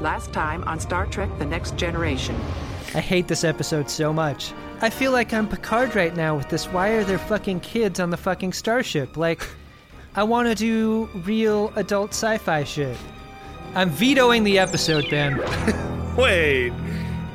[0.00, 2.36] Last time on Star Trek The Next Generation.
[2.94, 4.52] I hate this episode so much.
[4.80, 8.10] I feel like I'm Picard right now with this why are there fucking kids on
[8.10, 9.16] the fucking starship?
[9.16, 9.44] Like,
[10.14, 12.96] I want to do real adult sci fi shit.
[13.74, 15.38] I'm vetoing the episode, Ben.
[16.16, 16.72] Wait,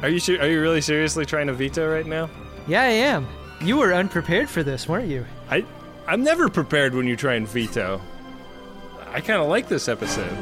[0.02, 2.30] are you ser- are you really seriously trying to veto right now?
[2.66, 3.28] Yeah, I am.
[3.62, 5.26] You were unprepared for this, weren't you?
[5.50, 5.66] I
[6.08, 8.02] I'm never prepared when you try and veto.
[9.12, 10.34] I kind of like this episode.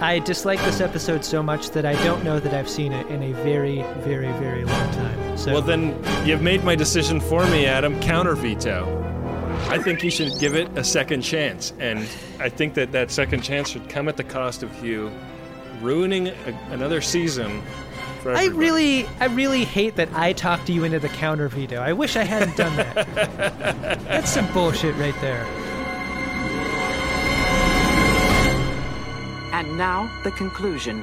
[0.00, 3.22] I dislike this episode so much that I don't know that I've seen it in
[3.22, 5.36] a very, very, very long time.
[5.36, 7.98] So Well, then you've made my decision for me, Adam.
[8.00, 8.94] Counter veto.
[9.68, 12.06] I think you should give it a second chance, and
[12.38, 15.10] I think that that second chance should come at the cost of you
[15.82, 16.34] ruining a,
[16.70, 17.60] another season.
[18.22, 18.58] For I everybody.
[18.58, 21.80] really, I really hate that I talked you into the counter veto.
[21.80, 23.06] I wish I hadn't done that.
[24.04, 25.44] That's some bullshit right there.
[29.58, 31.02] And now, the conclusion.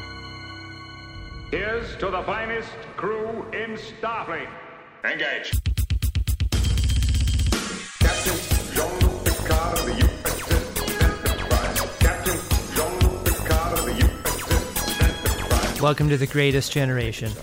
[1.51, 4.47] Here's to the finest crew in Starfleet.
[5.03, 5.51] Engage.
[7.99, 8.39] Captain
[8.73, 11.81] Jean-Luc Picard of the USS Enterprise.
[11.99, 12.39] Captain
[12.77, 15.81] Jean-Luc Picard of the USS Enterprise.
[15.81, 17.33] Welcome to the Greatest Generation,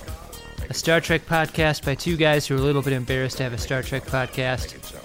[0.70, 3.52] a Star Trek podcast by two guys who are a little bit embarrassed to have
[3.52, 4.96] a Star Trek podcast,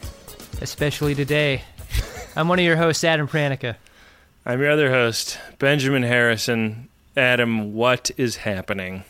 [0.62, 1.64] especially today.
[2.38, 3.76] I'm one of your hosts, Adam Pranica.
[4.48, 6.88] I'm your other host, Benjamin Harrison.
[7.18, 9.04] Adam, what is happening?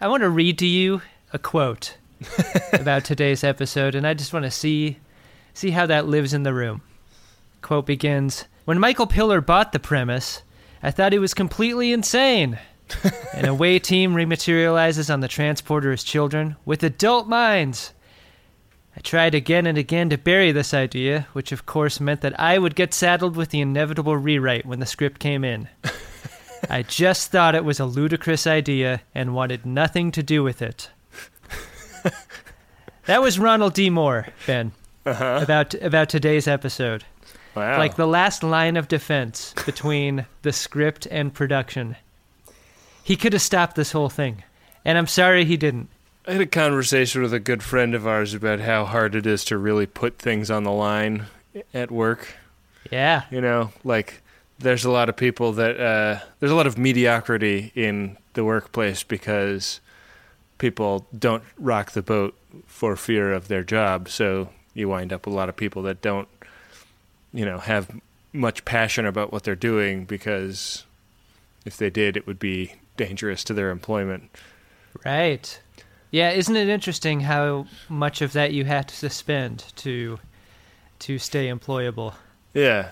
[0.00, 1.96] I want to read to you a quote
[2.72, 4.96] about today's episode, and I just want to see
[5.54, 6.82] see how that lives in the room.
[7.60, 10.42] Quote begins: When Michael Piller bought the premise,
[10.82, 12.58] I thought he was completely insane.
[13.34, 17.92] An away team rematerializes on the transporter as children with adult minds.
[18.96, 22.58] I tried again and again to bury this idea, which of course meant that I
[22.58, 25.68] would get saddled with the inevitable rewrite when the script came in.
[26.70, 30.90] I just thought it was a ludicrous idea and wanted nothing to do with it.
[33.06, 33.90] that was Ronald D.
[33.90, 34.72] Moore, Ben,
[35.06, 35.40] uh-huh.
[35.42, 37.04] about about today's episode.
[37.54, 37.78] Wow.
[37.78, 41.96] Like the last line of defense between the script and production.
[43.02, 44.44] He could have stopped this whole thing,
[44.84, 45.88] and I'm sorry he didn't.
[46.26, 49.44] I had a conversation with a good friend of ours about how hard it is
[49.46, 51.26] to really put things on the line
[51.74, 52.36] at work.
[52.90, 54.22] Yeah, You know, like
[54.58, 59.02] there's a lot of people that uh, there's a lot of mediocrity in the workplace
[59.02, 59.80] because
[60.58, 64.08] people don't rock the boat for fear of their job.
[64.08, 66.28] So you wind up with a lot of people that don't,
[67.32, 67.90] you know, have
[68.32, 70.84] much passion about what they're doing because
[71.64, 74.30] if they did, it would be dangerous to their employment.
[75.04, 75.60] right.
[76.12, 80.20] Yeah, isn't it interesting how much of that you have to suspend to
[81.00, 82.14] to stay employable?
[82.54, 82.90] Yeah.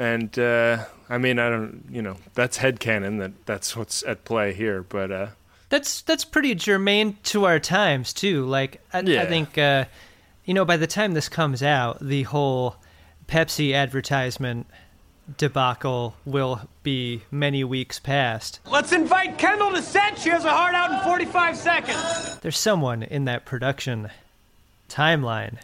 [0.00, 4.52] And uh, I mean, I don't, you know, that's headcanon that that's what's at play
[4.52, 5.26] here, but uh,
[5.68, 8.44] That's that's pretty germane to our times too.
[8.44, 9.84] Like I, I think uh,
[10.44, 12.76] you know by the time this comes out, the whole
[13.28, 14.66] Pepsi advertisement
[15.36, 18.60] debacle will be many weeks past.
[18.70, 20.18] Let's invite Kendall to set.
[20.18, 22.38] She has a heart out in 45 seconds.
[22.40, 24.10] There's someone in that production
[24.88, 25.58] timeline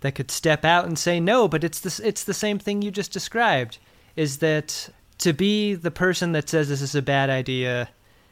[0.00, 2.90] that could step out and say no, but it's the it's the same thing you
[2.90, 3.78] just described.
[4.16, 7.88] Is that to be the person that says this is a bad idea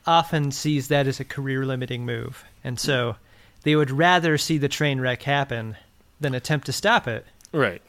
[0.07, 3.17] often sees that as a career limiting move, and so
[3.63, 5.77] they would rather see the train wreck happen
[6.21, 7.25] than attempt to stop it.
[7.53, 7.83] right.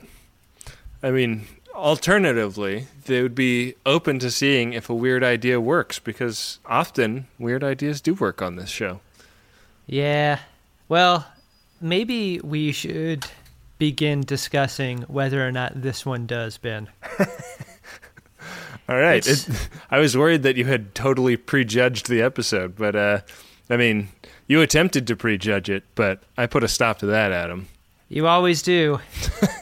[1.04, 6.60] I mean, alternatively, they would be open to seeing if a weird idea works because
[6.66, 9.00] often weird ideas do work on this show.
[9.88, 10.40] Yeah.
[10.88, 11.26] Well,
[11.80, 13.26] maybe we should
[13.78, 16.88] begin discussing whether or not this one does, Ben.
[18.90, 19.26] All right.
[19.26, 19.48] It,
[19.92, 23.22] I was worried that you had totally prejudged the episode, but uh,
[23.70, 24.10] I mean,
[24.48, 27.68] you attempted to prejudge it, but I put a stop to that, Adam.
[28.10, 29.00] You always do.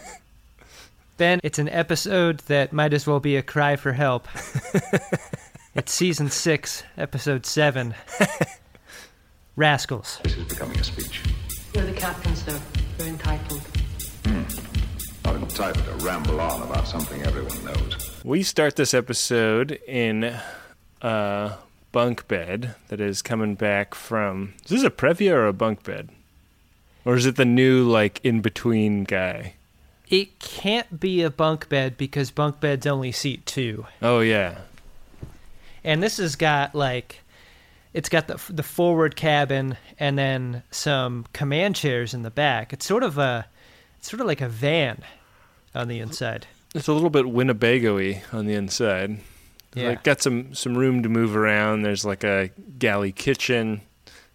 [1.20, 4.26] ben, it's an episode that might as well be a cry for help.
[5.76, 7.94] it's season six, episode seven.
[9.58, 10.22] Rascals.
[10.24, 11.22] This is becoming a speech.
[11.76, 12.58] You're the captain, sir.
[12.98, 13.60] You're entitled.
[14.24, 14.44] Hmm.
[15.26, 18.22] Not entitled to ramble on about something everyone knows.
[18.24, 20.40] We start this episode in
[21.02, 21.56] a
[21.92, 24.54] bunk bed that is coming back from.
[24.64, 26.10] Is this a Previa or a bunk bed?
[27.04, 29.56] Or is it the new, like, in between guy?
[30.10, 33.86] It can't be a bunk bed because bunk beds only seat two.
[34.02, 34.56] Oh, yeah.
[35.84, 37.22] and this has got like
[37.94, 42.74] it's got the the forward cabin and then some command chairs in the back.
[42.74, 43.46] It's sort of a
[44.00, 45.04] it's sort of like a van
[45.76, 46.48] on the inside.
[46.76, 49.20] It's a little bit Winnebago y on the inside.
[49.76, 49.90] Yeah.
[49.90, 51.84] Like got some some room to move around.
[51.84, 53.82] There's like a galley kitchen.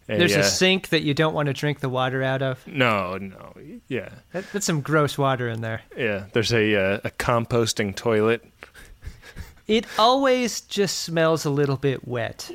[0.07, 2.67] There's uh, a sink that you don't want to drink the water out of.
[2.67, 3.55] no, no,
[3.89, 5.83] yeah, That, that's some gross water in there.
[5.97, 6.27] yeah.
[6.33, 8.45] There's a uh, a composting toilet.
[9.67, 12.51] It always just smells a little bit wet.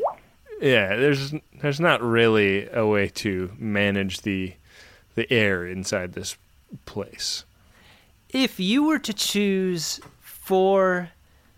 [0.61, 4.53] Yeah, there's there's not really a way to manage the
[5.15, 6.37] the air inside this
[6.85, 7.45] place.
[8.29, 11.09] If you were to choose four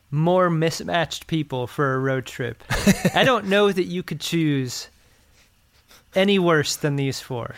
[0.09, 2.63] more mismatched people for a road trip,
[3.13, 4.87] I don't know that you could choose
[6.15, 7.55] any worse than these four.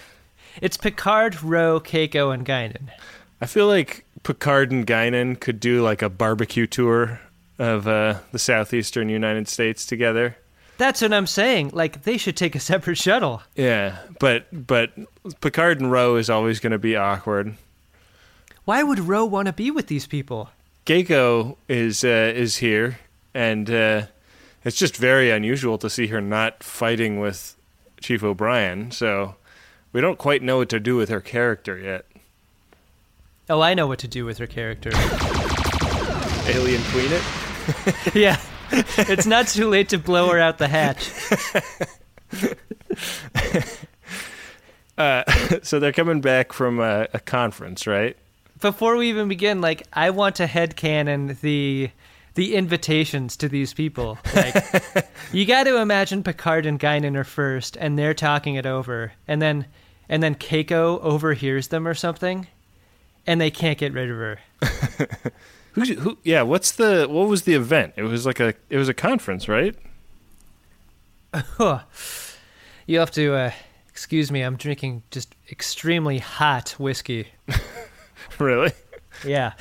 [0.62, 2.90] It's Picard, Ro, Keiko, and Guinan.
[3.42, 7.20] I feel like Picard and Guinan could do like a barbecue tour
[7.60, 10.38] of uh, the southeastern United States together.
[10.78, 11.72] That's what I'm saying.
[11.74, 13.44] Like they should take a separate shuttle.
[13.56, 14.92] Yeah, but but
[15.42, 17.56] Picard and Ro is always going to be awkward.
[18.66, 20.50] Why would Ro want to be with these people?
[20.86, 23.00] Keiko is uh, is here,
[23.34, 24.06] and uh,
[24.64, 27.56] it's just very unusual to see her not fighting with
[28.04, 28.92] Chief O'Brien.
[28.92, 29.36] So
[29.92, 32.06] we don't quite know what to do with her character yet.
[33.50, 34.92] Oh, I know what to do with her character.
[36.46, 38.16] Alien Queen it.
[38.16, 38.40] yeah.
[38.72, 41.10] It's not too late to blow her out the hatch.
[44.98, 45.24] Uh,
[45.64, 48.18] so they're coming back from a, a conference, right?
[48.60, 51.90] Before we even begin, like I want to headcanon the
[52.36, 54.18] the invitations to these people.
[54.36, 54.56] Like
[55.32, 59.42] you got to imagine Picard and Guinan are first, and they're talking it over, and
[59.42, 59.68] then
[60.10, 62.48] and then Keiko overhears them or something,
[63.26, 64.40] and they can't get rid of her.
[65.74, 66.18] Who, who?
[66.24, 66.44] Yeah.
[66.44, 67.08] What's the?
[67.10, 67.94] What was the event?
[67.96, 68.54] It was like a.
[68.70, 69.76] It was a conference, right?
[72.86, 73.52] You have to uh,
[73.88, 74.42] excuse me.
[74.42, 77.28] I'm drinking just extremely hot whiskey.
[78.40, 78.74] really?
[79.26, 79.54] Yeah.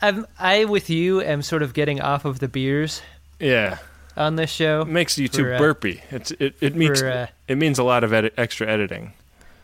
[0.00, 3.02] I'm, I, with you, am sort of getting off of the beers
[3.40, 3.78] Yeah.
[4.16, 4.82] on this show.
[4.82, 6.02] It makes you too For, uh, burpy.
[6.10, 6.54] It's it.
[6.60, 9.12] It means for, uh, it means a lot of edit, extra editing.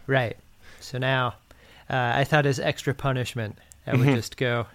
[0.06, 0.36] Right.
[0.80, 1.34] So now,
[1.88, 4.66] uh, I thought as extra punishment, I would just go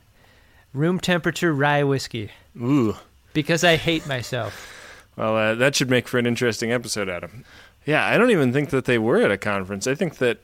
[0.74, 2.96] room temperature rye whiskey Ooh.
[3.34, 4.76] because I hate myself.
[5.16, 7.44] Well, uh, that should make for an interesting episode, Adam.
[7.86, 9.88] Yeah, I don't even think that they were at a conference.
[9.88, 10.38] I think that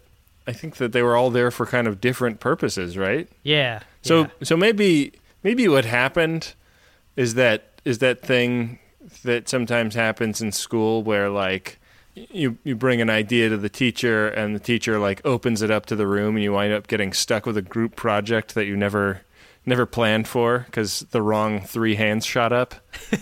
[0.47, 3.27] I think that they were all there for kind of different purposes, right?
[3.44, 3.81] Yeah.
[4.01, 4.27] So yeah.
[4.44, 5.13] so maybe
[5.44, 6.53] maybe what happened
[7.15, 8.80] is that is that thing
[9.24, 11.80] that sometimes happens in school where like
[12.15, 15.86] you you bring an idea to the teacher and the teacher like opens it up
[15.88, 18.75] to the room and you wind up getting stuck with a group project that you
[18.75, 19.21] never
[19.65, 22.75] never planned for because the wrong three hands shot up.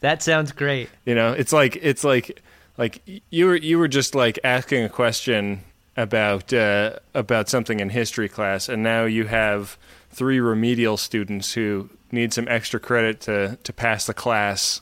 [0.00, 0.90] that sounds great.
[1.04, 2.42] You know, it's like it's like
[2.76, 5.62] like you were you were just like asking a question
[5.96, 9.78] about uh, about something in history class, and now you have
[10.10, 14.80] three remedial students who need some extra credit to to pass the class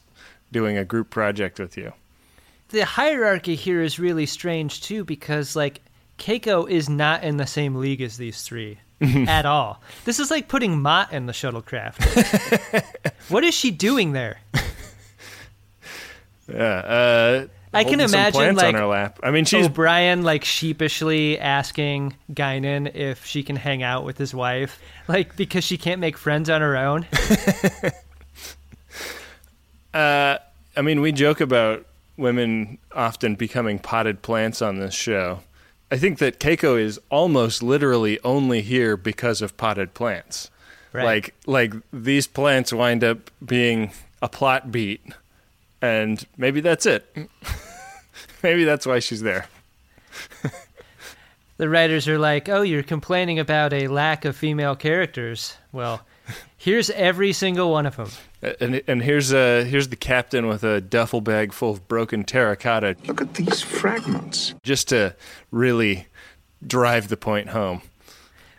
[0.52, 1.92] doing a group project with you.
[2.68, 5.80] The hierarchy here is really strange too because like
[6.18, 9.82] Keiko is not in the same league as these three at all.
[10.04, 12.82] This is like putting Mott in the shuttlecraft.
[13.28, 14.40] what is she doing there?
[16.46, 19.20] Yeah, uh, I can imagine, like, on her lap.
[19.22, 24.34] I mean, she's O'Brien like sheepishly asking Guinan if she can hang out with his
[24.34, 27.06] wife, like because she can't make friends on her own.
[29.94, 30.38] Uh,
[30.76, 35.40] I mean, we joke about women often becoming potted plants on this show.
[35.90, 40.50] I think that Keiko is almost literally only here because of potted plants.
[40.92, 41.04] Right.
[41.04, 45.00] Like, like these plants wind up being a plot beat,
[45.84, 47.04] and maybe that's it.
[48.42, 49.46] maybe that's why she's there.
[51.56, 55.56] the writers are like, "Oh, you're complaining about a lack of female characters.
[55.72, 56.00] Well,
[56.56, 58.10] here's every single one of them."
[58.60, 62.96] And and here's uh here's the captain with a duffel bag full of broken terracotta,
[63.06, 64.54] Look at these fragments.
[64.62, 65.14] just to
[65.50, 66.06] really
[66.66, 67.82] drive the point home.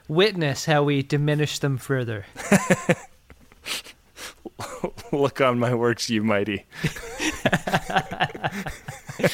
[0.07, 2.25] Witness how we diminish them further.
[5.11, 6.65] Look on my works, you mighty.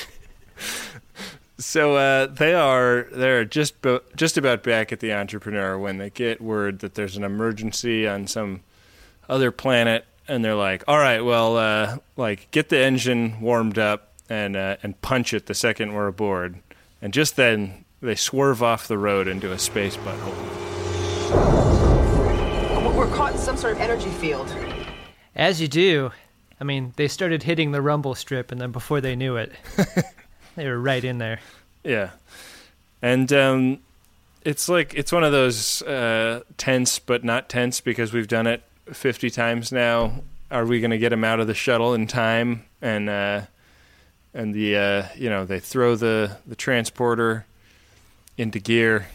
[1.58, 6.10] so uh, they are they're just bo- just about back at the entrepreneur when they
[6.10, 8.62] get word that there's an emergency on some
[9.30, 14.13] other planet, and they're like, "All right, well, uh, like get the engine warmed up
[14.30, 16.60] and uh, and punch it the second we're aboard."
[17.01, 20.48] And just then they swerve off the road into a space butthole.
[22.96, 24.48] We're caught in some sort of energy field.
[25.36, 26.12] As you do.
[26.60, 29.52] I mean, they started hitting the rumble strip, and then before they knew it,
[30.56, 31.40] they were right in there.
[31.84, 32.12] Yeah,
[33.02, 33.80] and um,
[34.44, 38.62] it's like it's one of those uh, tense but not tense because we've done it
[38.94, 40.22] 50 times now.
[40.52, 42.66] Are we going to get him out of the shuttle in time?
[42.82, 43.42] And uh,
[44.34, 47.46] and the uh, you know they throw the the transporter
[48.38, 49.08] into gear.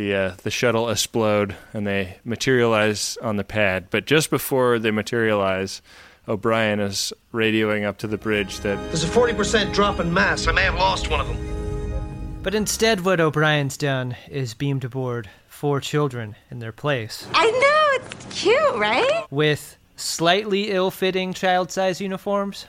[0.00, 3.88] The uh, the shuttle explode and they materialize on the pad.
[3.90, 5.82] But just before they materialize,
[6.26, 10.46] O'Brien is radioing up to the bridge that There's a 40% drop in mass.
[10.46, 12.40] I may have lost one of them.
[12.42, 18.06] But instead, what O'Brien's done is beamed aboard four children in their place I know,
[18.06, 19.26] it's cute, right?
[19.30, 22.64] with slightly ill fitting child size uniforms.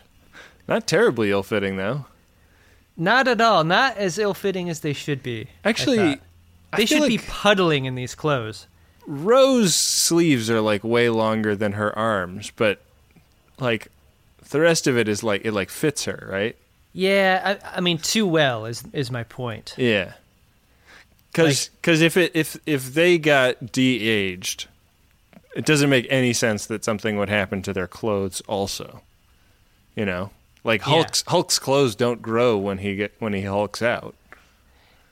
[0.68, 2.08] not terribly ill fitting though.
[2.98, 3.64] Not at all.
[3.64, 5.48] Not as ill fitting as they should be.
[5.64, 6.18] Actually, thought.
[6.18, 6.20] I
[6.76, 8.68] they should be puddling in these clothes.
[9.08, 12.82] Ro's sleeves are like way longer than her arms, but
[13.60, 13.88] like
[14.50, 16.56] the rest of it is like it like fits her, right?
[16.94, 19.76] Yeah, I, I mean, too well is is my point.
[19.78, 20.14] Yeah.
[21.34, 24.68] Cuz cuz if it if if they got de-aged,
[25.56, 29.02] it doesn't make any sense that something would happen to their clothes also.
[29.96, 30.32] You know?
[30.64, 30.94] Like Yeah.
[30.94, 34.16] Hulk's Hulk's clothes don't grow when he get when he hulks out.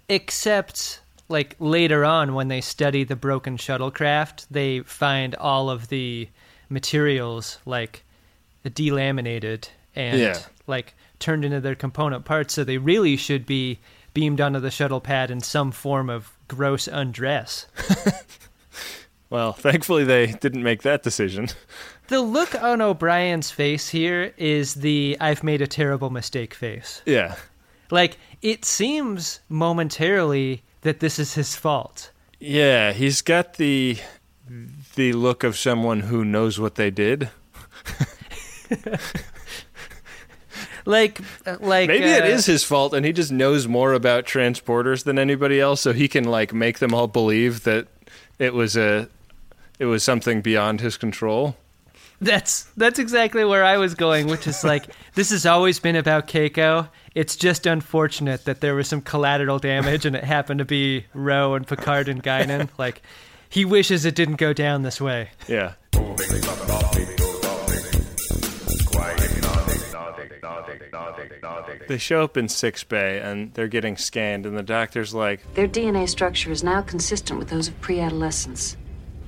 [0.09, 6.27] Except, like later on, when they study the broken shuttlecraft, they find all of the
[6.69, 8.03] materials like
[8.65, 10.39] delaminated and Yeah.
[10.67, 12.53] like turned into their component parts.
[12.53, 13.79] So they really should be
[14.13, 17.67] beamed onto the shuttle pad in some form of gross undress.
[19.29, 21.49] Well, thankfully they didn't make that decision.
[22.07, 27.03] The look on O'Brien's face here is the I've made a terrible mistake face.
[27.05, 27.35] Yeah.
[27.91, 32.11] Like, it seems momentarily that this is his fault.
[32.39, 33.97] Yeah, he's got the
[34.95, 37.29] the look of someone who knows what they did.
[40.89, 44.25] Like, uh, like Maybe it uh, is his fault and he just knows more about
[44.25, 47.87] transporters than anybody else so he can like make them all believe that
[48.39, 49.07] it was a
[49.77, 51.55] it was something beyond his control.
[52.21, 56.27] That's that's exactly where I was going, which is like this has always been about
[56.27, 56.89] Keiko.
[57.15, 61.55] It's just unfortunate that there was some collateral damage and it happened to be Ro
[61.55, 62.69] and Picard and Guinan.
[62.77, 63.01] Like
[63.49, 65.29] he wishes it didn't go down this way.
[65.47, 65.73] Yeah.
[71.87, 75.67] They show up in sick bay and they're getting scanned and the doctor's like, Their
[75.67, 78.77] DNA structure is now consistent with those of pre adolescents.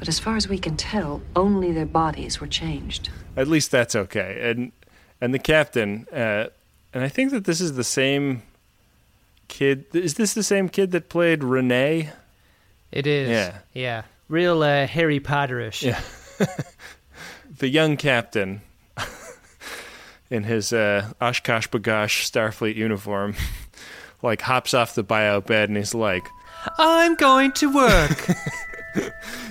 [0.01, 3.09] But as far as we can tell, only their bodies were changed.
[3.37, 4.49] at least that's okay.
[4.49, 4.71] And
[5.21, 6.47] and the captain, uh,
[6.91, 8.41] and I think that this is the same
[9.47, 9.85] kid.
[9.93, 12.09] Is this the same kid that played Renee?
[12.91, 13.29] It is.
[13.29, 13.59] Yeah.
[13.73, 14.01] Yeah.
[14.27, 15.83] Real uh, Harry Potterish.
[15.83, 16.01] Yeah.
[17.59, 18.61] The young captain
[20.31, 23.35] in his uh, OshKosh B'gosh Starfleet uniform,
[24.23, 26.25] like hops off the bio bed and he's like,
[26.79, 28.29] I'm going to work.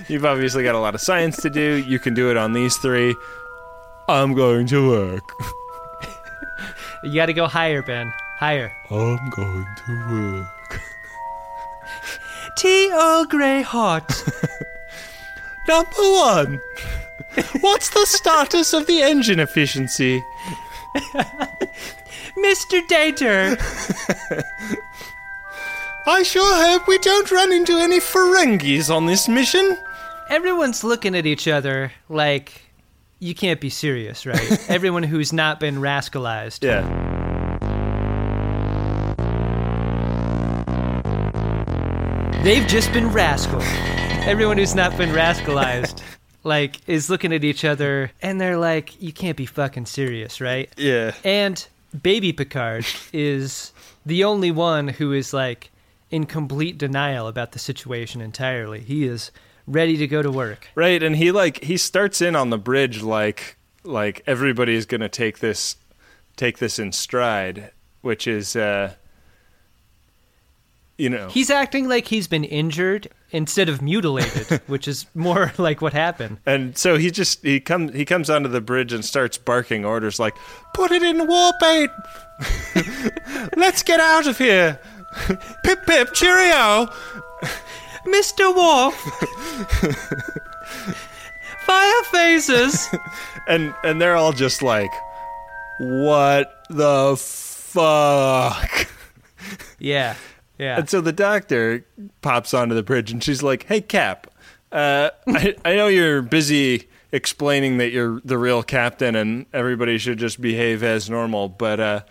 [0.07, 1.83] "You've obviously got a lot of science to do.
[1.87, 3.15] You can do it on these three.
[4.07, 5.23] I'm going to work.
[7.03, 8.13] you got to go higher, Ben.
[8.39, 8.71] Higher.
[8.89, 10.81] I'm going to work."
[12.57, 14.23] Tea Earl Grey hot.
[15.67, 16.61] Number one.
[17.61, 20.23] What's the status of the engine efficiency?
[22.37, 22.81] Mr.
[22.89, 23.57] Dater.
[26.07, 29.77] I sure hope we don't run into any Ferengis on this mission.
[30.29, 32.63] Everyone's looking at each other like
[33.19, 34.65] you can't be serious, right?
[34.69, 36.63] Everyone who's not been rascalized.
[36.63, 36.81] Yeah.
[42.43, 43.61] They've just been rascal.
[43.61, 46.01] Everyone who's not been rascalized,
[46.43, 50.71] like, is looking at each other and they're like, you can't be fucking serious, right?
[50.77, 51.13] Yeah.
[51.23, 51.63] And
[52.01, 53.71] Baby Picard is
[54.03, 55.70] the only one who is like
[56.11, 58.81] in complete denial about the situation entirely.
[58.81, 59.31] He is
[59.65, 60.67] ready to go to work.
[60.75, 65.09] Right, and he like he starts in on the bridge like like everybody's going to
[65.09, 65.77] take this
[66.35, 68.93] take this in stride, which is uh
[70.97, 71.29] you know.
[71.29, 76.37] He's acting like he's been injured instead of mutilated, which is more like what happened.
[76.45, 80.19] and so he just he comes he comes onto the bridge and starts barking orders
[80.19, 80.35] like
[80.73, 81.89] put it in warp 8.
[83.55, 84.79] Let's get out of here.
[85.63, 86.87] pip pip cheerio.
[88.07, 88.53] Mr.
[88.55, 88.95] Worf!
[91.65, 92.99] Fire phasers!
[93.47, 94.91] and and they're all just like
[95.79, 98.87] what the fuck
[99.79, 100.15] Yeah,
[100.59, 100.77] yeah.
[100.79, 101.85] and so the doctor
[102.21, 104.27] pops onto the bridge and she's like hey cap
[104.71, 110.17] uh, I, I know you're busy explaining that you're the real captain and everybody should
[110.19, 112.01] just behave as normal but uh,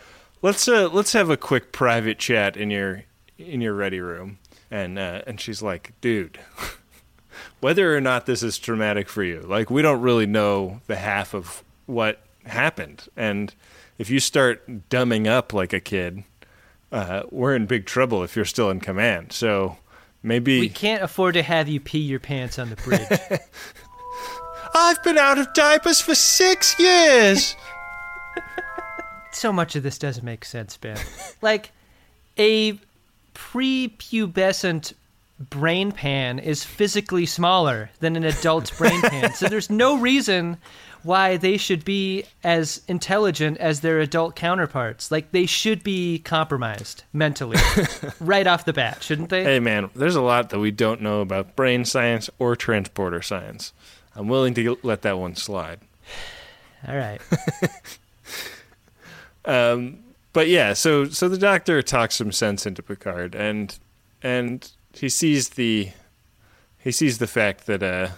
[0.42, 3.04] let's uh, let's have a quick private chat in your
[3.38, 4.38] in your ready room
[4.70, 6.38] and uh, and she's like dude
[7.60, 9.40] whether or not this is traumatic for you.
[9.40, 13.54] Like we don't really know the half of what happened, and
[13.98, 16.24] if you start dumbing up like a kid,
[16.90, 19.32] uh, we're in big trouble if you're still in command.
[19.32, 19.76] So
[20.22, 23.06] maybe We can't afford to have you pee your pants on the bridge.
[24.74, 27.56] I've been out of diapers for six years.
[29.32, 30.98] so much of this doesn't make sense, Ben.
[31.42, 31.72] like
[32.38, 32.78] a
[33.34, 34.94] prepubescent
[35.48, 39.32] brain pan is physically smaller than an adult's brain pan.
[39.32, 40.58] So there's no reason
[41.02, 45.10] why they should be as intelligent as their adult counterparts.
[45.10, 47.56] Like they should be compromised mentally
[48.20, 49.44] right off the bat, shouldn't they?
[49.44, 53.72] Hey man, there's a lot that we don't know about brain science or transporter science.
[54.14, 55.80] I'm willing to let that one slide.
[56.86, 57.20] All right.
[59.44, 60.00] Um,
[60.32, 63.78] but yeah, so so the doctor talks some sense into Picard, and
[64.22, 65.90] and he sees the
[66.78, 68.08] he sees the fact that uh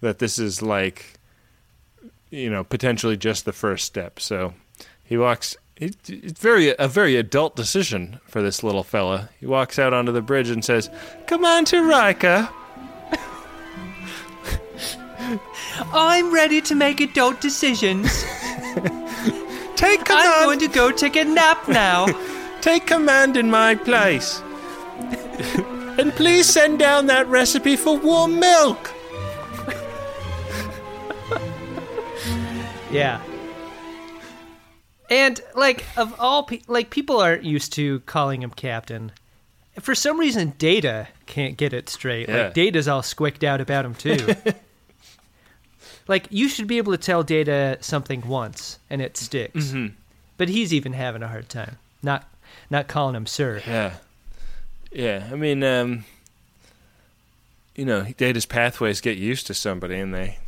[0.00, 1.14] that this is like
[2.30, 4.18] you know potentially just the first step.
[4.20, 4.54] So
[5.04, 5.56] he walks.
[5.76, 9.30] It, it's very a very adult decision for this little fella.
[9.38, 10.90] He walks out onto the bridge and says,
[11.26, 12.48] "Commander Riker."
[15.92, 18.24] I'm ready to make adult decisions.
[19.80, 20.28] Take command.
[20.28, 22.06] I'm going to go take a nap now.
[22.60, 24.42] Take command in my place.
[25.98, 28.92] and please send down that recipe for warm milk.
[32.90, 33.22] Yeah.
[35.08, 39.12] And like of all pe- like people aren't used to calling him captain.
[39.78, 42.28] For some reason Data can't get it straight.
[42.28, 42.44] Yeah.
[42.44, 44.34] Like Data's all squicked out about him too.
[46.08, 49.66] Like you should be able to tell Data something once and it sticks.
[49.68, 49.92] Mhm.
[50.36, 51.76] But he's even having a hard time.
[52.02, 52.28] Not
[52.70, 53.62] not calling him sir.
[53.66, 53.94] Yeah.
[54.92, 56.04] Yeah, I mean, um,
[57.76, 60.38] you know, Data's pathways get used to somebody, and they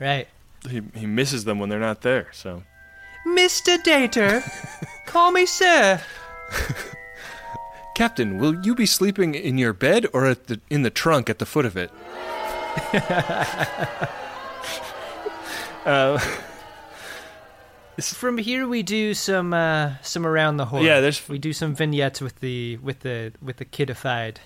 [0.00, 0.26] Right.
[0.68, 2.28] he he misses them when they're not there.
[2.32, 2.64] So
[3.26, 3.80] Mr.
[3.84, 4.42] Data,
[5.06, 6.00] call me sir.
[7.94, 11.38] Captain, will you be sleeping in your bed or at the in the trunk at
[11.38, 11.90] the foot of it?
[15.84, 16.18] uh,
[18.00, 20.84] From here we do some uh, some around the horn.
[20.84, 24.36] Yeah, there's- we do some vignettes with the with the with the kidified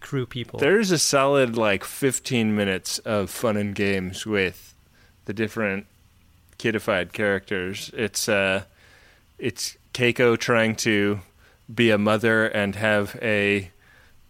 [0.00, 0.60] crew people.
[0.60, 4.74] there's a solid like 15 minutes of fun and games with
[5.24, 5.86] the different
[6.58, 7.90] kidified characters.
[7.94, 8.64] It's uh,
[9.38, 11.20] it's Keiko trying to
[11.74, 13.70] be a mother and have a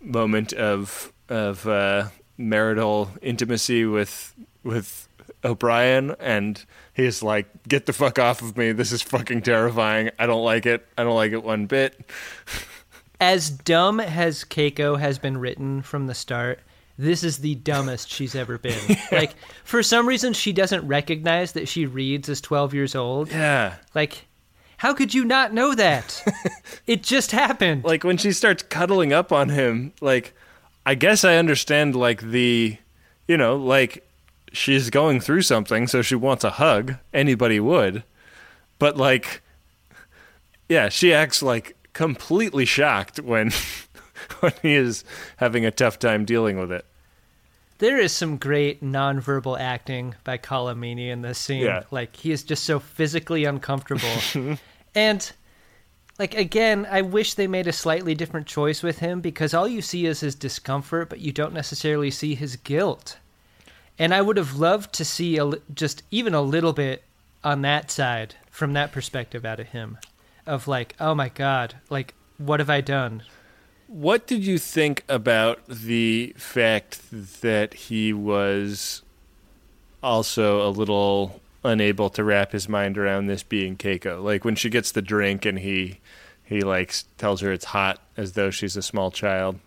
[0.00, 2.08] moment of of uh,
[2.38, 5.09] marital intimacy with with
[5.44, 8.72] O'Brien, and he's like, "Get the fuck off of me!
[8.72, 10.11] This is fucking terrifying.
[10.18, 10.87] I don't like it.
[10.96, 11.99] I don't like it one bit."
[13.20, 16.61] as dumb as Keiko has been written from the start,
[16.99, 18.96] this is the dumbest she's ever been.
[19.12, 23.31] Like for some reason she doesn't recognize that she reads as 12 years old.
[23.31, 23.77] Yeah.
[23.94, 24.27] Like
[24.79, 26.22] how could you not know that?
[26.87, 27.85] it just happened.
[27.85, 30.35] like when she starts cuddling up on him like
[30.87, 32.79] i guess i understand like the
[33.29, 34.09] you know like
[34.53, 38.03] she's going through something so she wants a hug anybody would
[38.79, 39.42] but like
[40.68, 43.51] yeah she acts like completely shocked when
[44.40, 45.05] when he is
[45.37, 46.85] having a tough time dealing with it
[47.79, 51.62] There is some great nonverbal acting by Colm Meaney in this scene.
[51.62, 51.83] Yeah.
[51.90, 54.16] Like he is just so physically uncomfortable.
[54.94, 55.31] and
[56.18, 59.83] like again, I wish they made a slightly different choice with him because all you
[59.83, 63.18] see is his discomfort, but you don't necessarily see his guilt.
[63.98, 67.02] And I would have loved to see a, just even a little bit
[67.42, 69.98] on that side from that perspective out of him
[70.46, 73.22] of like, oh my god, like what have I done?
[73.88, 77.00] What did you think about the fact
[77.42, 79.02] that he was
[80.02, 84.22] also a little unable to wrap his mind around this being Keiko?
[84.22, 86.00] Like when she gets the drink and he
[86.44, 89.59] he like tells her it's hot as though she's a small child.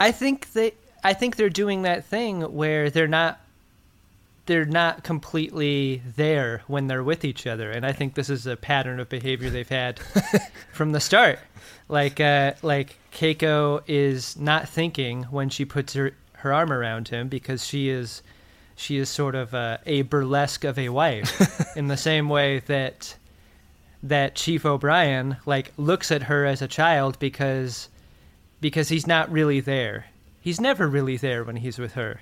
[0.00, 0.72] I think they
[1.04, 3.40] I think they're doing that thing where they're not
[4.46, 8.56] they're not completely there when they're with each other and I think this is a
[8.56, 9.98] pattern of behavior they've had
[10.72, 11.38] from the start.
[11.88, 17.28] Like uh like Keiko is not thinking when she puts her her arm around him
[17.28, 18.22] because she is
[18.76, 23.16] she is sort of a, a burlesque of a wife in the same way that
[24.02, 27.88] that Chief O'Brien like looks at her as a child because
[28.60, 30.06] because he's not really there.
[30.40, 32.20] He's never really there when he's with her.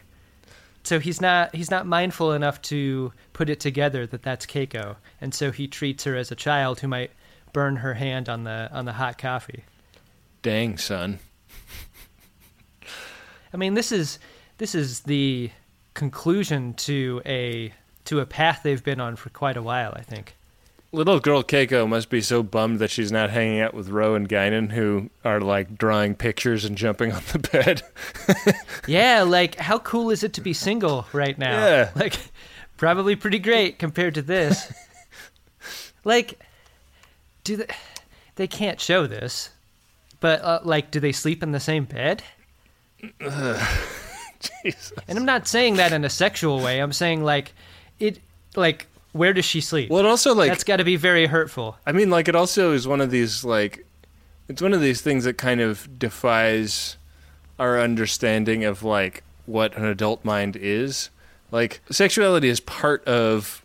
[0.82, 5.34] So he's not he's not mindful enough to put it together that that's Keiko, and
[5.34, 7.10] so he treats her as a child who might
[7.52, 9.64] burn her hand on the on the hot coffee.
[10.42, 11.18] Dang, son.
[13.52, 14.18] I mean, this is
[14.58, 15.50] this is the
[15.94, 17.72] conclusion to a
[18.05, 19.92] to a path they've been on for quite a while.
[19.96, 20.37] I think.
[20.92, 24.29] Little girl Keiko must be so bummed that she's not hanging out with Ro and
[24.29, 27.83] Guinan, who are like drawing pictures and jumping on the bed.
[28.88, 31.64] Yeah, like how cool is it to be single right now?
[31.64, 31.90] Yeah.
[31.96, 32.16] Like
[32.76, 34.72] probably pretty great compared to this.
[36.05, 36.40] like
[37.44, 37.66] do they
[38.35, 39.50] they can't show this.
[40.18, 42.24] But uh, like do they sleep in the same bed?
[44.62, 44.92] Jesus.
[45.09, 46.81] And I'm not saying that in a sexual way.
[46.81, 47.53] I'm saying like
[47.98, 48.18] it
[48.57, 49.90] like where does she sleep?
[49.90, 51.76] Well, it also like That's got to be very hurtful.
[51.87, 53.85] I mean, like it also is one of these like
[54.48, 56.96] it's one of these things that kind of defies
[57.59, 61.11] our understanding of like what an adult mind is.
[61.50, 63.64] Like sexuality is part of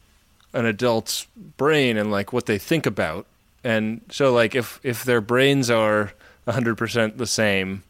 [0.53, 3.25] an adult's brain and like what they think about.
[3.63, 6.13] And so like if if their brains are
[6.47, 7.83] 100% the same,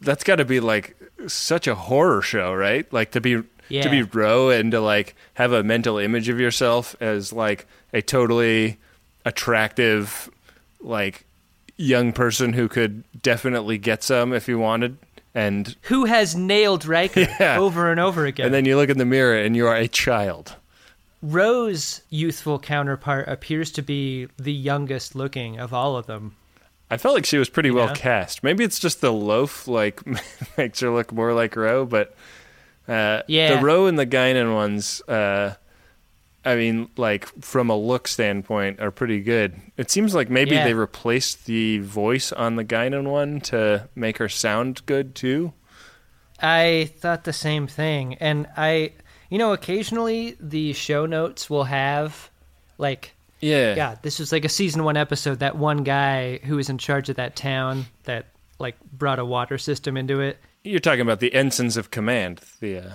[0.00, 2.90] that's got to be like such a horror show, right?
[2.92, 6.94] Like to be to be Ro and to like have a mental image of yourself
[7.00, 8.78] as like a totally
[9.24, 10.30] attractive
[10.80, 11.24] like
[11.76, 14.96] young person who could definitely get some if you wanted
[15.34, 17.58] and Who has nailed Riker Yeah.
[17.58, 18.46] over and over again?
[18.46, 20.54] and then you look in the mirror and you are a child.
[21.22, 26.36] Ro's youthful counterpart appears to be the youngest looking of all of them.
[26.90, 27.94] I felt like she was pretty well Yeah.
[27.94, 28.42] cast.
[28.44, 30.00] Maybe it's just the loaf like
[30.58, 32.14] makes her look more like Ro, but
[32.88, 33.56] uh, Yeah.
[33.56, 35.54] the Ro and the Guinan ones, uh,
[36.44, 39.56] I mean, like from a look standpoint, are pretty good.
[39.76, 40.64] It seems like maybe Yeah.
[40.64, 45.52] they replaced the voice on the Guinan one to make her sound good too.
[46.40, 48.14] I thought the same thing.
[48.20, 48.92] And I,
[49.28, 52.30] you know, occasionally the show notes will have,
[52.78, 53.14] like,
[53.46, 55.38] Yeah, yeah, this was like a season one episode.
[55.40, 58.26] That one guy who was in charge of that town that,
[58.58, 60.38] like, brought a water system into it.
[60.64, 62.90] You're talking about the Ensigns of Command, the uh,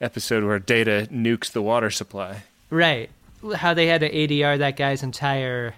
[0.00, 2.42] episode where Data nukes the water supply.
[2.70, 3.10] Right.
[3.56, 5.74] How they had to ADR that guy's entire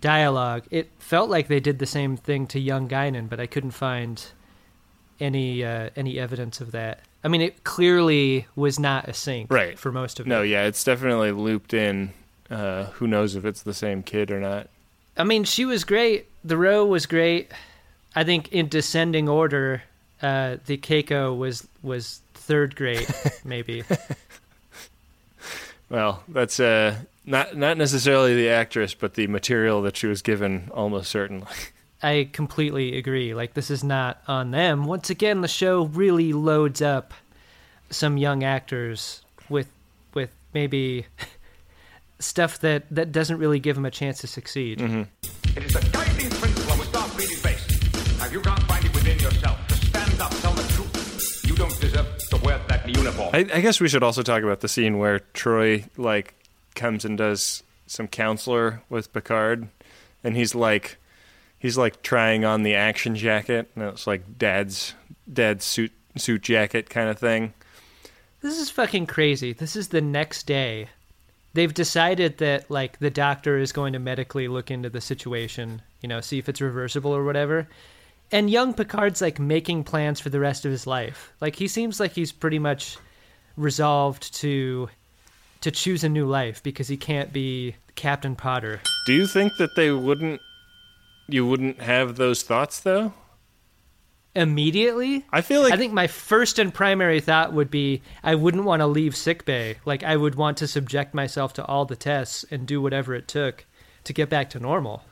[0.00, 0.64] dialogue.
[0.70, 4.22] It felt like they did the same thing to young Guinan, but I couldn't find
[5.20, 7.00] any uh, any evidence of that.
[7.22, 9.78] I mean, it clearly was not a sync Right.
[9.78, 10.38] for most of No, it.
[10.40, 12.12] No, yeah, it's definitely looped in.
[12.50, 14.68] Uh, who knows if it's the same kid or not?
[15.16, 16.26] I mean, she was great.
[16.44, 17.50] The Ro was great.
[18.14, 19.82] I think in descending order,
[20.22, 23.06] uh, the Keiko was was third grade,
[23.44, 23.82] maybe.
[25.88, 30.70] Well, that's uh, not not necessarily the actress, but the material that she was given,
[30.74, 31.46] almost certainly.
[32.02, 33.34] I completely agree.
[33.34, 34.84] Like this is not on them.
[34.84, 37.14] Once again, the show really loads up
[37.90, 39.68] some young actors with
[40.14, 41.06] with maybe
[42.24, 44.78] stuff that that doesn't really give him a chance to succeed.
[44.78, 45.02] Mm-hmm.
[45.56, 48.18] It is the guiding principle of a Starfleet is based.
[48.18, 51.42] Now, if you can't find it within yourself to stand up, tell the truth.
[51.46, 53.30] You don't deserve to wear that uniform.
[53.32, 56.34] I, I guess we should also talk about the scene where Troi like
[56.74, 59.68] comes and does some counselor with Picard,
[60.24, 60.96] and he's like,
[61.58, 64.94] he's like trying on the action jacket, and it's like dad's
[65.32, 67.52] dad's suit suit jacket kind of thing.
[68.40, 69.52] This is fucking crazy.
[69.52, 70.88] This is the next day.
[71.54, 76.08] They've decided that like the doctor is going to medically look into the situation, you
[76.08, 77.68] know, see if it's reversible or whatever.
[78.32, 81.32] And young Picard's like making plans for the rest of his life.
[81.40, 82.98] Like he seems like he's pretty much
[83.56, 84.88] resolved to
[85.60, 88.80] to choose a new life because he can't be Captain Potter.
[89.06, 90.40] Do you think that they wouldn't?
[91.28, 93.14] You wouldn't have those thoughts though.
[94.36, 98.64] Immediately, I feel like I think my first and primary thought would be I wouldn't
[98.64, 99.76] want to leave sick bay.
[99.84, 103.28] Like I would want to subject myself to all the tests and do whatever it
[103.28, 103.64] took
[104.04, 105.04] to get back to normal.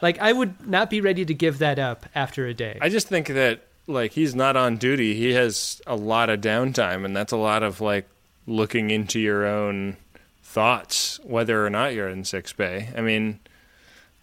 [0.00, 2.78] Like I would not be ready to give that up after a day.
[2.80, 5.14] I just think that like he's not on duty.
[5.14, 8.08] He has a lot of downtime, and that's a lot of like
[8.46, 9.96] looking into your own
[10.42, 12.88] thoughts, whether or not you're in sick bay.
[12.96, 13.40] I mean,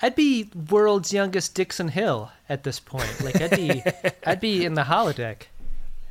[0.02, 3.22] I'd be world's youngest Dixon Hill at this point.
[3.24, 3.84] Like I'd be
[4.26, 5.44] I'd be in the holodeck.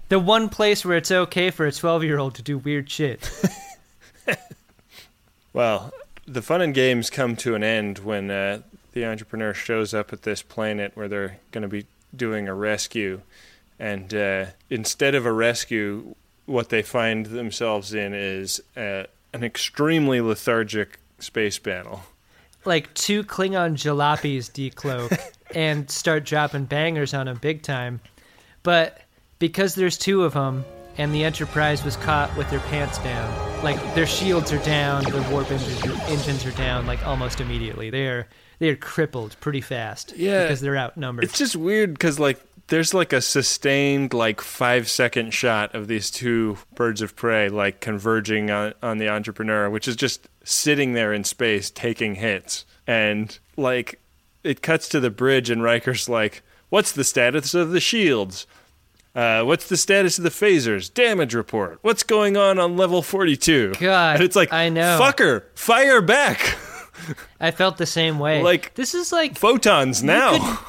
[0.08, 3.30] The one place where it's okay for a 12-year-old to do weird shit.
[5.52, 5.92] well,
[6.26, 10.22] the fun and games come to an end when uh, the entrepreneur shows up at
[10.22, 11.84] this planet where they're going to be
[12.16, 13.20] doing a rescue,
[13.78, 16.14] and uh, instead of a rescue,
[16.46, 22.02] what they find themselves in is uh, an extremely lethargic space battle.
[22.64, 25.18] Like two Klingon jalopies decloak
[25.54, 28.00] and start dropping bangers on him big time.
[28.62, 29.00] But
[29.38, 30.64] because there's two of them
[30.98, 33.62] and the Enterprise was caught with their pants down.
[33.62, 37.90] Like their shields are down, their warp engines, engines are down, like almost immediately.
[37.90, 40.14] They're they're crippled pretty fast.
[40.16, 40.42] Yeah.
[40.42, 41.24] because they're outnumbered.
[41.24, 46.10] It's just weird because like there's like a sustained like five second shot of these
[46.10, 51.12] two birds of prey like converging on, on the entrepreneur, which is just sitting there
[51.12, 54.00] in space taking hits, and like
[54.44, 58.46] it cuts to the bridge and Riker's like, "What's the status of the shields?"
[59.18, 60.94] Uh, what's the status of the phasers?
[60.94, 61.80] Damage report.
[61.82, 63.74] What's going on on level 42?
[63.80, 64.96] God, and it's like, I know.
[65.02, 66.56] Fucker, fire back.
[67.40, 68.44] I felt the same way.
[68.44, 70.60] Like, this is like Photons now.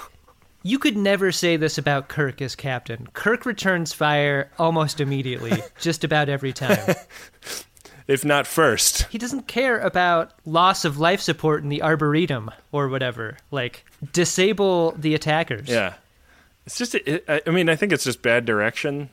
[0.63, 3.07] You could never say this about Kirk as captain.
[3.13, 6.95] Kirk returns fire almost immediately, just about every time.
[8.07, 9.03] if not first.
[9.11, 13.37] He doesn't care about loss of life support in the arboretum or whatever.
[13.51, 15.69] Like, disable the attackers.
[15.69, 15.93] Yeah.
[16.65, 16.95] It's just,
[17.27, 19.09] I mean, I think it's just bad direction,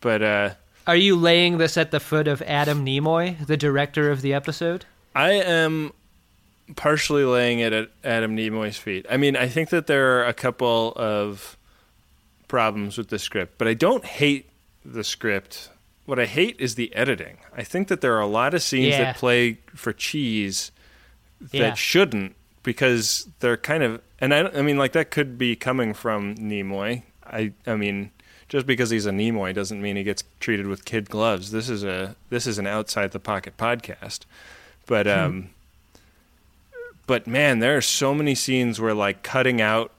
[0.00, 0.50] but uh,
[0.86, 4.84] Are you laying this at the foot of Adam Nimoy, the director of the episode?
[5.14, 5.92] I am
[6.76, 9.06] partially laying it at Adam Nimoy's feet.
[9.10, 11.56] I mean, I think that there are a couple of
[12.46, 14.48] problems with the script, but I don't hate
[14.84, 15.68] the script.
[16.06, 17.38] What I hate is the editing.
[17.56, 18.98] I think that there are a lot of scenes Yeah.
[19.04, 20.70] that play for cheese
[21.40, 21.74] that Yeah.
[21.74, 26.34] shouldn't because they're kind of and I, I mean like that could be coming from
[26.36, 27.02] Nimoy.
[27.24, 28.10] I I mean
[28.48, 31.50] just because he's a Nimoy doesn't mean he gets treated with kid gloves.
[31.50, 34.20] This is a this is an outside the pocket podcast.
[34.86, 35.50] But um
[37.06, 39.92] but man, there are so many scenes where like cutting out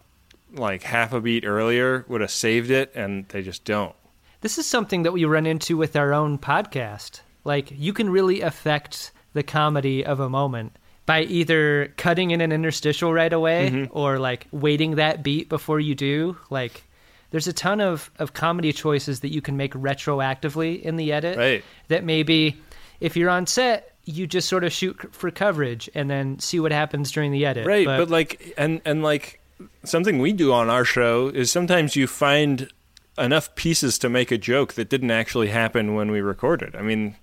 [0.54, 3.95] like half a beat earlier would have saved it and they just don't.
[4.41, 7.21] This is something that we run into with our own podcast.
[7.43, 10.76] Like, you can really affect the comedy of a moment
[11.12, 13.97] by either cutting in an interstitial right away Mm-hmm.
[13.97, 16.38] or like waiting that beat before you do.
[16.50, 16.84] Like,
[17.32, 21.38] there's a ton of, of comedy choices that you can make retroactively in the edit.
[21.38, 21.63] Right.
[21.89, 22.56] That maybe
[23.02, 26.71] if you're on set, you just sort of shoot for coverage and then see what
[26.71, 27.67] happens during the edit.
[27.67, 29.39] Right, but, like and and like
[29.84, 32.69] something we do on our show is sometimes you find
[33.17, 36.76] enough pieces to make a joke that didn't actually happen when we recorded.
[36.76, 37.15] I mean,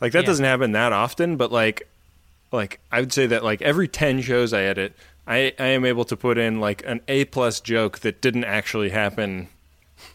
[0.00, 0.26] like that Yeah.
[0.26, 1.88] doesn't happen that often, but like
[2.52, 4.94] like I would say that like every 10 shows I edit,
[5.26, 8.90] I I am able to put in like an A plus joke that didn't actually
[8.90, 9.48] happen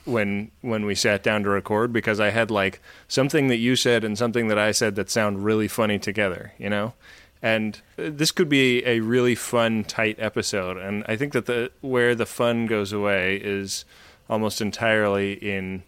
[0.05, 4.03] when when we sat down to record because I had like something that you said
[4.03, 6.93] and something that I said that sound really funny together, you know?
[7.41, 12.15] And this could be a really fun tight episode and I think that the where
[12.15, 13.85] the fun goes away is
[14.29, 15.83] almost entirely in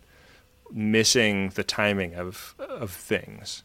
[0.72, 3.64] missing the timing of of things.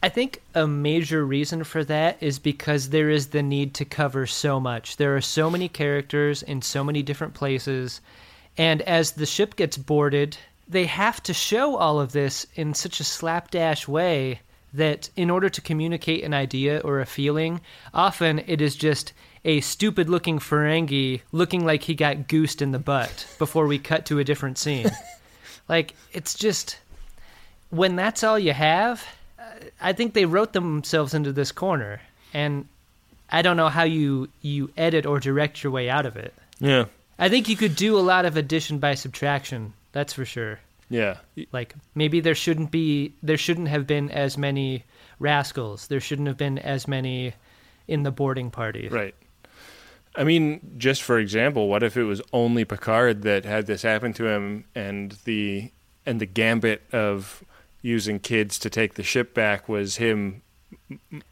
[0.00, 4.26] I think a major reason for that is because there is the need to cover
[4.26, 4.96] so much.
[4.96, 8.00] There are so many characters in so many different places,
[8.56, 10.36] and as the ship gets boarded,
[10.68, 14.40] they have to show all of this in such a slapdash way
[14.72, 17.60] that in order to communicate an idea or a feeling,
[17.92, 19.12] often it is just
[19.44, 24.06] a stupid looking Ferengi looking like he got goosed in the butt before we cut
[24.06, 24.90] to a different scene.
[25.68, 26.78] like, it's just
[27.70, 29.04] when that's all you have,
[29.80, 32.00] I think they wrote themselves into this corner,
[32.32, 32.66] and
[33.30, 36.34] I don't know how you you edit or direct your way out of it.
[36.60, 36.86] Yeah.
[37.18, 39.72] I think you could do a lot of addition by subtraction.
[39.92, 40.60] That's for sure.
[40.88, 41.18] Yeah.
[41.52, 44.84] Like maybe there shouldn't be there shouldn't have been as many
[45.18, 45.88] rascals.
[45.88, 47.34] There shouldn't have been as many
[47.86, 48.88] in the boarding party.
[48.88, 49.14] Right.
[50.16, 54.12] I mean, just for example, what if it was only Picard that had this happen
[54.14, 55.70] to him, and the
[56.04, 57.44] and the gambit of
[57.82, 60.42] using kids to take the ship back was him,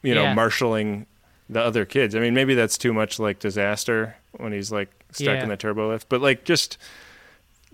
[0.03, 0.35] you know, Yeah.
[0.35, 1.07] marshaling
[1.49, 2.15] the other kids.
[2.15, 5.43] I mean, maybe that's too much like disaster when he's like stuck Yeah.
[5.43, 6.79] in the turbo lift, but like just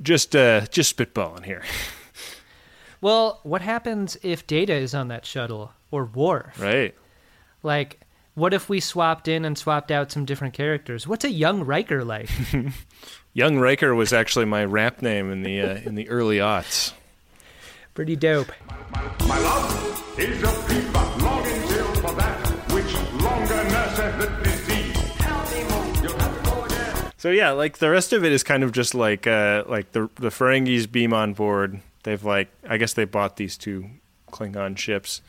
[0.00, 1.62] just uh just spitballing here,
[3.00, 6.60] Well, what happens if Data is on that shuttle or Worf?
[6.60, 6.94] right?
[7.62, 8.00] Like
[8.34, 11.06] what if we swapped in and swapped out some different characters?
[11.06, 12.30] What's a young Riker like?
[13.34, 16.92] Young Riker was actually my rap name in the uh, in the early aughts.
[17.94, 18.50] Pretty dope.
[19.28, 24.96] My love is a fever, longing till for that which longer nurseth the disease.
[26.02, 27.12] You'll have to go again.
[27.18, 30.08] So yeah, like the rest of it is kind of just like uh like the
[30.14, 31.80] the Ferengis beam on board.
[32.04, 33.90] They've like I guess they bought these two
[34.30, 35.20] Klingon ships,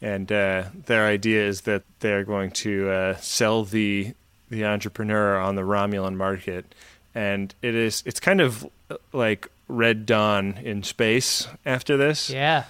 [0.00, 4.14] and uh, their idea is that they're going to uh, sell the
[4.48, 6.74] the entrepreneur on the Romulan market,
[7.14, 12.30] and it is it's kind of uh, like Red Dawn in space after this.
[12.30, 12.64] Yeah.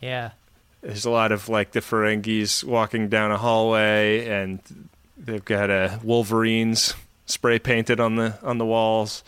[0.00, 0.30] Yeah.
[0.80, 4.58] There's a lot of like the Ferengis walking down a hallway, and
[5.16, 6.94] they've got uh, Wolverines
[7.26, 9.22] spray painted on the on the walls.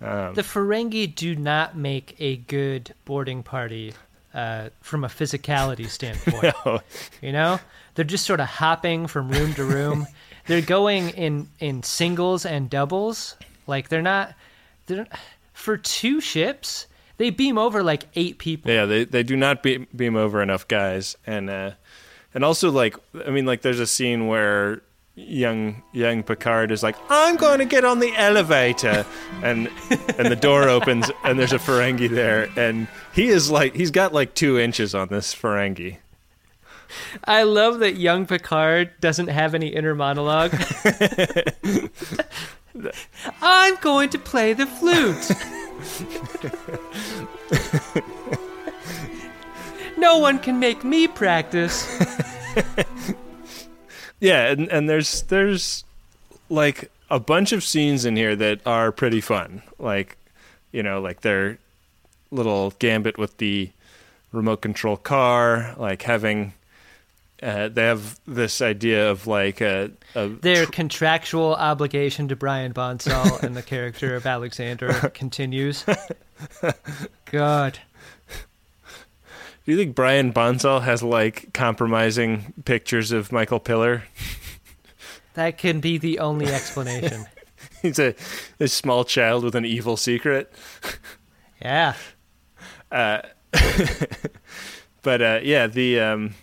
[0.00, 3.92] Um, The Ferengi do not make a good boarding party
[4.32, 6.54] uh, from a physicality standpoint.
[6.64, 6.80] no.
[7.20, 7.58] You know,
[7.96, 10.06] they're just sort of hopping from room to room.
[10.46, 13.34] they're going in in singles and doubles.
[13.66, 14.34] Like they're not.
[14.86, 15.06] They're
[15.60, 16.86] for two ships.
[17.18, 18.70] They beam over like eight people.
[18.70, 21.72] Yeah, they they do not beam, beam over enough guys, and uh,
[22.34, 22.96] and also like
[23.26, 24.80] I mean like there's a scene where
[25.14, 29.04] young young Picard is like I'm going to get on the elevator,
[29.42, 29.68] and
[30.18, 34.14] and the door opens and there's a Ferengi there, and he is like he's got
[34.14, 35.98] like two inches on this Ferengi.
[37.24, 40.52] I love that young Picard doesn't have any inner monologue.
[43.42, 45.30] I'm going to play the flute.
[49.98, 51.86] no one can make me practice.
[54.20, 55.82] Yeah, and and there's there's
[56.50, 59.62] like a bunch of scenes in here that are pretty fun.
[59.78, 60.18] Like,
[60.72, 61.58] you know, like their
[62.30, 63.70] little gambit with the
[64.30, 66.52] remote control car, like having
[67.42, 73.42] uh, they have this idea of like a, a Their contractual obligation to Brian Bonsall
[73.42, 75.84] and the character of Alexander continues.
[77.30, 77.78] God.
[79.64, 84.04] Do you think Brian Bonsall has like compromising pictures of Michael Piller?
[85.34, 87.26] That can be the only explanation.
[87.82, 88.14] He's a,
[88.58, 90.52] a small child with an evil secret.
[91.62, 91.94] Yeah.
[92.90, 93.22] Uh,
[95.02, 96.34] but uh, yeah, the um,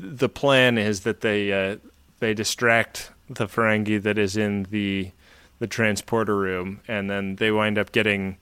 [0.00, 1.76] the plan is that they uh,
[2.20, 5.10] they distract the Ferengi that is in the
[5.58, 8.36] the transporter room, and then they wind up getting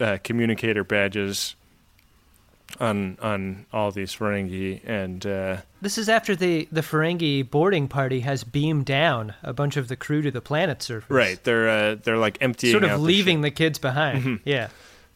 [0.00, 1.54] uh, communicator badges
[2.80, 8.20] on on all these Ferengi, and uh, This is after the, the Ferengi boarding party
[8.20, 11.10] has beamed down a bunch of the crew to the planet's surface.
[11.10, 13.42] right, they're uh, they're like emptying, Sort of the leaving ship.
[13.42, 14.24] the kids behind.
[14.24, 14.40] Mhm.
[14.44, 14.68] Yeah.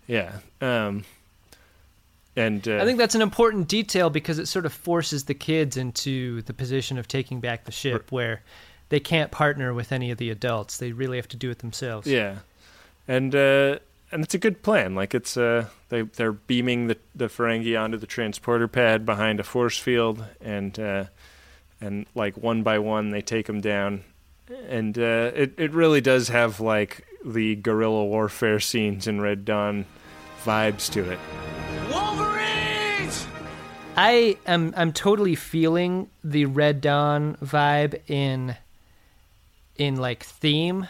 [0.08, 1.04] Yeah, um,
[2.36, 5.76] and uh, I think that's an important detail because it sort of forces the kids
[5.76, 8.42] into the position of taking back the ship where
[8.88, 10.78] they can't partner with any of the adults.
[10.78, 12.06] They really have to do it themselves.
[12.06, 12.36] Yeah,
[13.06, 13.78] and uh,
[14.10, 14.94] and it's a good plan.
[14.94, 19.44] Like it's uh, they they're beaming the the Ferengi onto the transporter pad behind a
[19.44, 21.04] force field, and uh,
[21.80, 24.04] and like one by one they take them down,
[24.68, 29.86] and uh, it it really does have like the guerrilla warfare scenes in Red Dawn
[30.44, 31.18] vibes to it.
[33.96, 38.56] I am I'm totally feeling the Red Dawn vibe in
[39.76, 40.86] in like theme.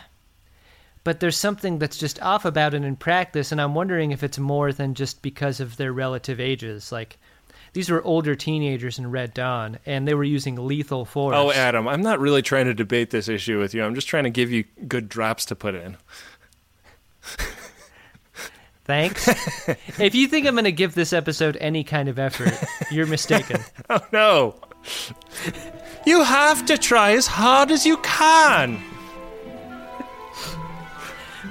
[1.05, 4.39] But there's something that's just off about it in practice, and I'm wondering if it's
[4.39, 6.93] more than just because of their relative ages.
[6.93, 7.19] Like
[7.73, 11.35] these were older teenagers in Red Dawn, and they were using lethal force.
[11.37, 13.83] Oh, Adam, I'm not really trying to debate this issue with you.
[13.83, 15.97] I'm just trying to give you good drops to put in.
[18.85, 19.29] Thanks.
[19.99, 22.53] if you think I'm going to give this episode any kind of effort,
[22.91, 23.61] you're mistaken.
[23.91, 24.55] Oh no!
[26.07, 28.83] You have to try as hard as you can.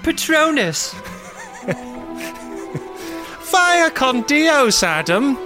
[0.02, 0.94] Patronus!
[3.42, 5.38] Fire con Dios, Adam.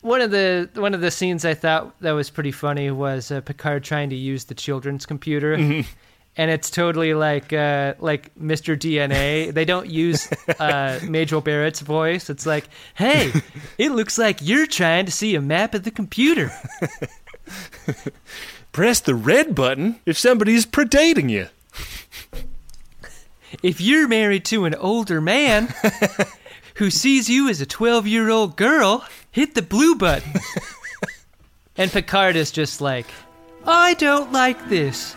[0.00, 3.40] One of the one of the scenes I thought that was pretty funny was uh,
[3.40, 5.84] Picard trying to use the children's computer,
[6.36, 8.78] and it's totally like uh, like Mr.
[8.78, 9.52] DNA.
[9.52, 12.28] They don't use uh, Majel Barrett's voice.
[12.28, 13.32] It's like, hey,
[13.78, 16.52] it looks like you're trying to see a map of the computer.
[18.72, 21.48] Press the red button if somebody's predating you.
[23.62, 25.72] If you're married to an older man
[26.74, 30.34] who sees you as a 12 year old girl, hit the blue button.
[31.76, 33.06] and Picard is just like,
[33.64, 35.16] I don't like this.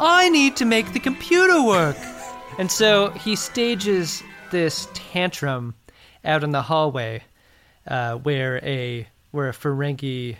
[0.00, 1.96] I need to make the computer work.
[2.58, 5.74] And so he stages this tantrum
[6.24, 7.22] out in the hallway
[7.86, 10.36] uh, where a where a Ferengi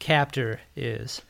[0.00, 1.22] captor is,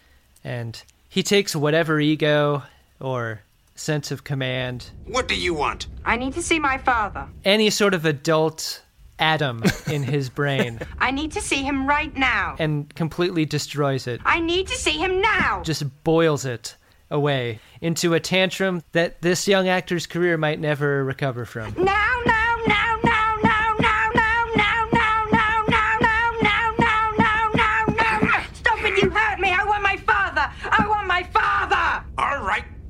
[0.42, 2.62] and he takes whatever ego
[3.00, 3.40] or
[3.74, 5.86] sense of command What do you want?
[6.04, 7.28] I need to see my father.
[7.44, 8.82] any sort of adult
[9.18, 12.56] atom in his brain I need to see him right now.
[12.58, 14.20] and completely destroys it.
[14.24, 15.62] I need to see him now.
[15.64, 16.76] Just boils it
[17.14, 21.72] away into a tantrum that this young actor's career might never recover from.
[21.74, 21.84] No,
[22.26, 23.14] no, no, no.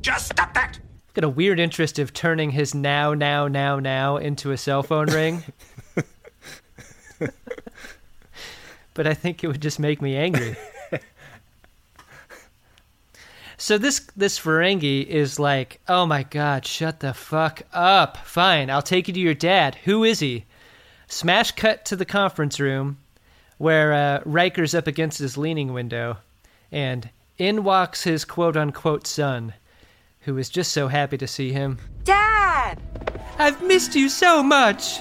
[0.04, 0.78] Just stop that!
[1.14, 5.06] Got a weird interest of turning his now, now, now, now into a cell phone
[5.06, 5.42] ring.
[8.92, 10.56] but I think it would just make me angry.
[13.56, 18.16] So this this Ferengi is like, oh my god, shut the fuck up.
[18.18, 19.76] Fine, I'll take you to your dad.
[19.84, 20.44] Who is he?
[21.06, 22.98] Smash cut to the conference room,
[23.58, 26.18] where uh, Riker's up against his leaning window,
[26.72, 29.54] and in walks his quote unquote son,
[30.20, 31.78] who is just so happy to see him.
[32.02, 32.80] Dad!
[33.38, 35.00] I've missed you so much.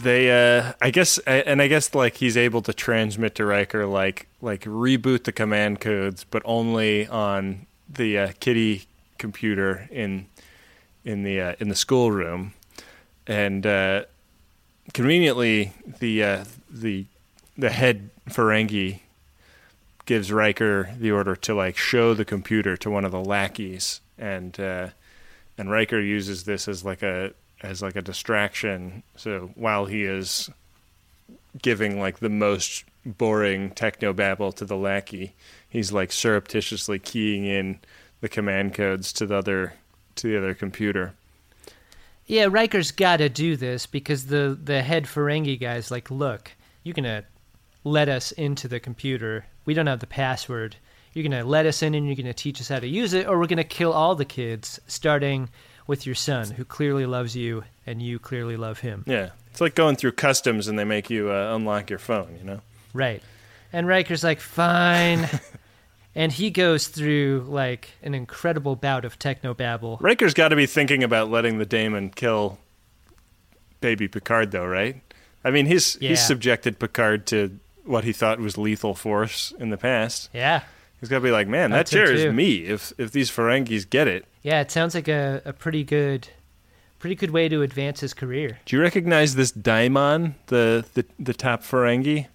[0.00, 4.26] They, uh, I guess, and I guess like he's able to transmit to Riker like
[4.40, 8.84] like reboot the command codes, but only on the uh, kitty
[9.18, 10.26] computer in
[11.04, 12.54] in the uh, in the schoolroom,
[13.26, 14.04] and uh,
[14.94, 17.04] conveniently the uh, the
[17.58, 19.00] the head Ferengi
[20.06, 24.58] gives Riker the order to like show the computer to one of the lackeys, and
[24.58, 24.88] uh,
[25.58, 29.02] and Riker uses this as like a as like a distraction.
[29.16, 30.50] So while he is
[31.60, 35.34] giving like the most boring techno babble to the lackey,
[35.68, 37.78] he's like surreptitiously keying in
[38.20, 39.74] the command codes to the other
[40.16, 41.14] to the other computer.
[42.26, 46.52] Yeah, Riker's got to do this because the the head Ferengi guy's like, look,
[46.82, 47.24] you're gonna
[47.84, 49.44] let us into the computer.
[49.64, 50.76] We don't have the password.
[51.12, 53.38] You're gonna let us in and you're gonna teach us how to use it, or
[53.38, 55.48] we're gonna kill all the kids, starting
[55.86, 59.04] with your son, who clearly loves you and you clearly love him.
[59.06, 62.36] Yeah, it's like going through customs and they make you uh, unlock your phone.
[62.38, 62.60] You know.
[62.94, 63.22] Right.
[63.72, 65.28] And Riker's like, fine.
[66.14, 69.98] and he goes through like an incredible bout of techno babble.
[70.00, 72.58] Riker's got to be thinking about letting the Daimon kill
[73.80, 75.00] baby Picard, though, right?
[75.44, 76.10] I mean, he's Yeah.
[76.10, 80.28] he's subjected Picard to what he thought was lethal force in the past.
[80.32, 80.62] Yeah.
[81.02, 82.58] He's got to be like, man, that That's it, chair is me.
[82.58, 86.28] If if these Ferengis get it, Yeah, it sounds like a, a pretty good
[87.00, 88.60] pretty good way to advance his career.
[88.64, 92.28] do you recognize this Daimon, the the, the top Ferengi?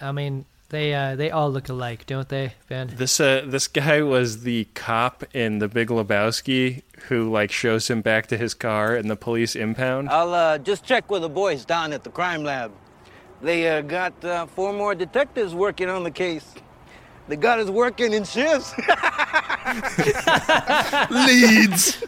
[0.00, 2.88] I mean, they uh, they all look alike, don't they, Ben?
[2.96, 8.00] This uh, this guy was the cop in The Big Lebowski who like shows him
[8.00, 10.08] back to his car in the police impound.
[10.08, 12.72] I'll uh, just check with the boys down at the crime lab.
[13.40, 16.54] They uh, got uh, four more detectives working on the case.
[17.28, 18.72] They got is working in shifts.
[21.10, 22.02] Leads.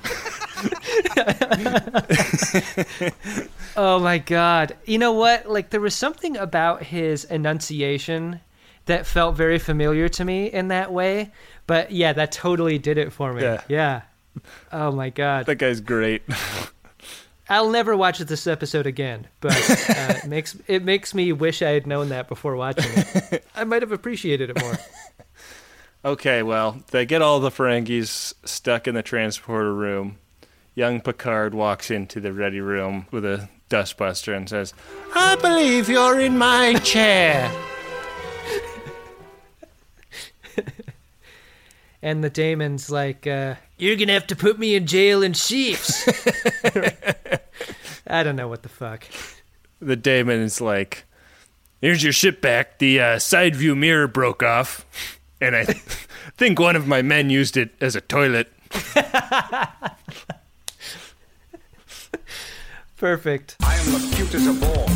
[3.77, 4.77] Oh my god.
[4.87, 5.49] You know what?
[5.49, 8.41] Like there was something about his enunciation
[8.87, 11.31] that felt very familiar to me in that way.
[11.69, 13.43] But yeah, that totally did it for me.
[13.43, 13.61] Yeah.
[13.69, 14.03] Yeah.
[14.73, 15.47] Oh my god.
[15.47, 16.23] That guy's great.
[17.49, 21.71] I'll never watch this episode again, but uh, it makes it makes me wish I
[21.71, 23.47] had known that before watching it.
[23.55, 24.77] I might have appreciated it more.
[26.05, 30.19] Okay, well, they get all the Ferengis stuck in the transporter room.
[30.75, 34.73] Young Picard walks into the ready room with a dustbuster and says,
[35.15, 37.51] I believe you're in my chair.
[42.01, 46.09] And the Daimon's like, uh, "You're gonna have to put me in jail in sheaves."
[48.07, 49.05] I don't know what the fuck.
[49.81, 51.05] The Daimon's like,
[51.81, 52.79] Here's your ship back.
[52.79, 54.87] The uh, side view mirror broke off,
[55.41, 55.65] and I
[56.37, 58.53] think one of my men used it as a toilet.
[62.97, 63.57] Perfect.
[63.61, 64.87] I am the cutest of all.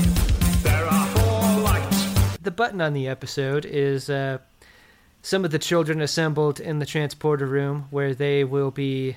[0.62, 2.38] There are four lights.
[2.38, 4.38] The button on the episode is uh,
[5.22, 9.16] some of the children assembled in the transporter room where they will be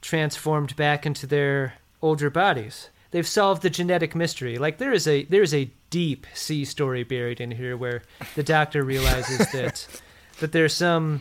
[0.00, 2.90] transformed back into their older bodies.
[3.10, 4.58] They've solved the genetic mystery.
[4.58, 8.02] Like there is a there is a deep sea story buried in here where
[8.34, 9.86] the doctor realizes that
[10.40, 11.20] that there's some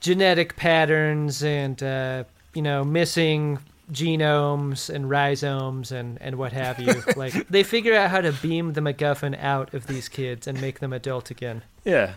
[0.00, 2.24] genetic patterns and uh,
[2.54, 3.58] you know missing
[3.92, 7.02] genomes and rhizomes and, and what have you.
[7.16, 10.80] like they figure out how to beam the MacGuffin out of these kids and make
[10.80, 11.62] them adult again.
[11.84, 12.14] Yeah.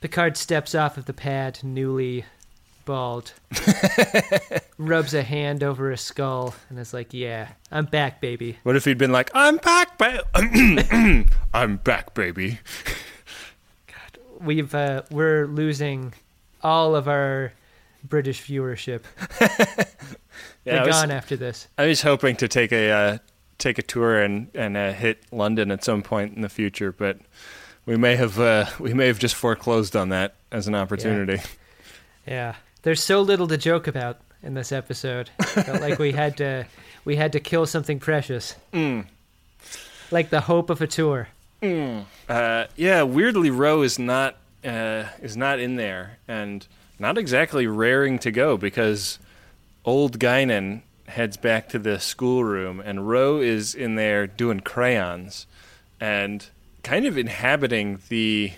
[0.00, 2.24] Picard steps off of the pad, newly
[2.84, 3.32] bald,
[4.78, 8.84] rubs a hand over his skull, and is like, "Yeah, I'm back, baby." What if
[8.84, 10.22] he'd been like, I'm back, ba-
[11.54, 12.60] I'm back, baby.
[14.40, 16.12] We've uh, we're losing
[16.62, 17.52] all of our
[18.04, 19.02] British viewership.
[20.64, 21.68] They're was- gone after this.
[21.78, 23.18] I was hoping to take a uh,
[23.58, 27.18] take a tour and and uh, hit London at some point in the future, but
[27.84, 31.40] we may have uh, we may have just foreclosed on that as an opportunity.
[32.26, 35.30] Yeah, there's so little to joke about in this episode.
[35.42, 36.66] Felt like we had to
[37.04, 39.06] we had to kill something precious, Mm.
[40.10, 41.28] like the hope of a tour.
[41.62, 46.66] Uh, yeah, weirdly, Ro is not uh, is not in there, and
[46.98, 49.18] not exactly raring to go because
[49.84, 55.46] old Guinan heads back to the schoolroom, and Ro is in there doing crayons,
[56.00, 56.48] and
[56.82, 58.52] kind of inhabiting the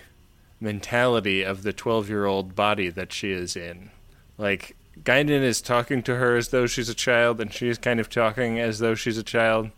[0.59, 3.91] mentality of the 12 year old body that she is in.
[4.37, 7.99] Like, Guinan is talking to her as though she's a child, and she is kind
[7.99, 9.69] of talking as though she's a child.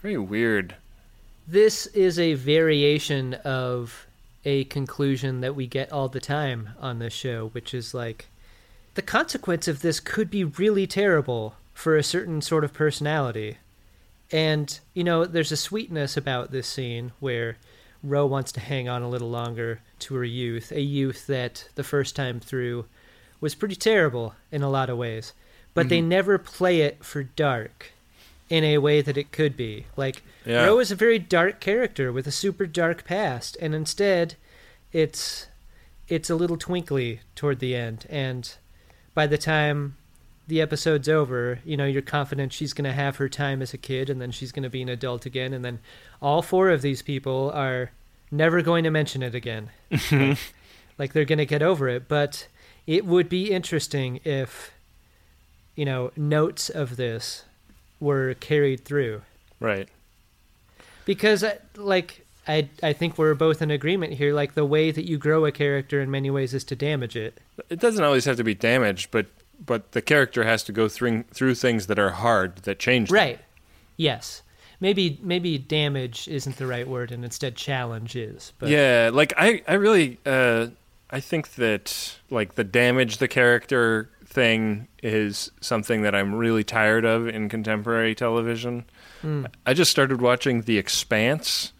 [0.00, 0.76] Very weird.
[1.50, 4.06] This is a variation of
[4.44, 8.28] a conclusion that we get all the time on this show, which is like
[8.94, 13.58] the consequence of this could be really terrible for a certain sort of personality.
[14.30, 17.56] And, you know, there's a sweetness about this scene where
[18.00, 21.82] Ro wants to hang on a little longer to her youth, a youth that the
[21.82, 22.84] first time through
[23.40, 25.32] was pretty terrible in a lot of ways.
[25.74, 26.04] But they Mhm.
[26.04, 27.90] never play it for dark
[28.50, 29.86] in a way that it could be.
[29.96, 30.66] Like, Yeah.
[30.66, 34.34] Ro is a very dark character with a super dark past, and instead,
[34.92, 35.46] it's
[36.08, 38.04] it's a little twinkly toward the end.
[38.10, 38.52] And
[39.14, 39.96] by the time
[40.48, 43.78] the episode's over, you know, you're confident she's going to have her time as a
[43.78, 45.78] kid, and then she's going to be an adult again, and then
[46.20, 47.92] all four of these people are
[48.32, 49.70] never going to mention it again.
[50.10, 50.38] like,
[50.98, 52.08] like they're going to get over it.
[52.08, 52.48] But
[52.88, 54.72] it would be interesting if,
[55.76, 57.44] you know, notes of this
[58.00, 59.22] were carried through
[59.60, 59.88] Right.
[61.04, 64.32] because uh, like I I think we're both in agreement here.
[64.34, 67.38] Like the way that you grow a character in many ways is to damage it.
[67.68, 69.26] It doesn't always have to be damaged, but
[69.64, 73.08] but the character has to go through through things that are hard that change.
[73.08, 73.16] them.
[73.16, 73.38] Right.
[73.96, 74.42] Yes.
[74.80, 78.54] Maybe maybe damage isn't the right word, and instead challenge is.
[78.58, 80.68] But yeah, like I, I really, uh,
[81.10, 87.04] I think that like the damage the character thing is something that I'm really tired
[87.04, 88.84] of in contemporary television.
[89.20, 89.46] Hmm.
[89.66, 91.72] I just started watching The Expanse.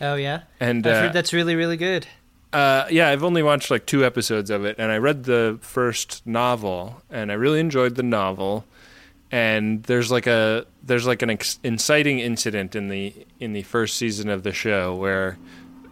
[0.00, 0.42] Oh yeah.
[0.58, 2.06] And, I've uh, heard that's really really good.
[2.52, 6.26] Uh, yeah, I've only watched like two episodes of it, and I read the first
[6.26, 8.66] novel, and I really enjoyed the novel.
[9.30, 13.96] And there's like a there's like an ex- inciting incident in the in the first
[13.96, 15.38] season of the show where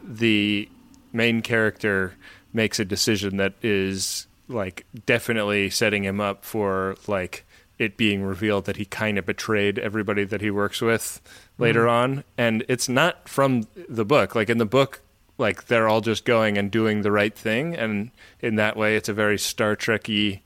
[0.05, 0.69] the
[1.13, 2.15] main character
[2.53, 7.45] makes a decision that is like definitely setting him up for like
[7.79, 11.21] it being revealed that he kind of betrayed everybody that he works with
[11.57, 11.91] later Mhm.
[11.91, 12.25] on.
[12.37, 14.35] And it's not from the book.
[14.35, 15.01] Like in the book
[15.39, 17.75] like they're all just going and doing the right thing.
[17.75, 20.41] And in that way it's a very star trekky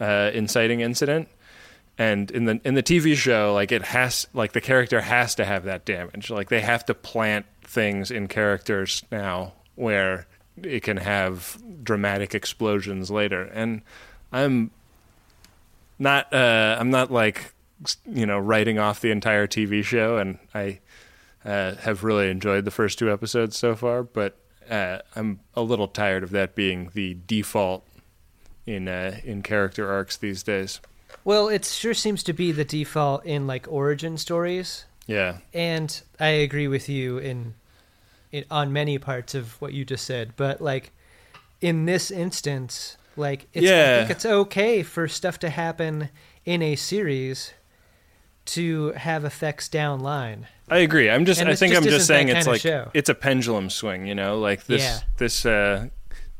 [0.00, 1.28] uh, inciting incident.
[1.98, 5.44] And in the in the TV show like it has like the character has to
[5.44, 6.30] have that damage.
[6.30, 10.26] Like they have to plant things in characters now where
[10.64, 13.82] it can have dramatic explosions later and
[14.32, 14.70] I'm
[15.98, 17.52] not uh I'm not like
[18.06, 20.80] you know writing off the entire TV show and I
[21.44, 24.36] uh, have really enjoyed the first two episodes so far but
[24.68, 27.86] uh, I'm a little tired of that being the default
[28.66, 30.80] in uh, in character arcs these days.
[31.24, 34.84] Well, it sure seems to be the default in like origin stories.
[35.06, 35.38] Yeah.
[35.54, 37.54] And I agree with you in,
[38.32, 40.92] in on many parts of what you just said, but like
[41.60, 46.10] in this instance, like it's, I think it's okay for stuff to happen
[46.44, 47.52] in a series
[48.46, 50.46] to have effects down line.
[50.70, 51.10] I agree.
[51.10, 51.40] I'm just.
[51.40, 52.90] And I think just I'm just saying it's like show.
[52.94, 54.06] it's a pendulum swing.
[54.06, 54.82] You know, like this.
[54.82, 54.98] Yeah.
[55.16, 55.46] This.
[55.46, 55.88] Uh,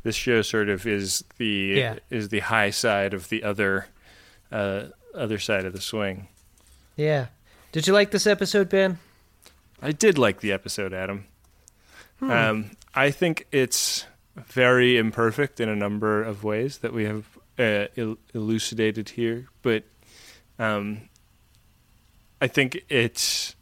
[0.04, 1.98] this show sort of is the Yeah.
[2.08, 3.86] is the high side of the other
[4.52, 4.84] uh,
[5.14, 6.28] other side of the swing.
[6.96, 7.26] Yeah.
[7.72, 8.98] Did you like this episode, Ben?
[9.82, 11.26] I did like the episode, Adam.
[12.20, 12.30] Hmm.
[12.30, 14.06] Um, I think it's
[14.36, 17.26] very imperfect in a number of ways that we have
[17.58, 19.84] uh, el- elucidated here, but
[20.58, 21.08] um,
[22.40, 23.54] I think it's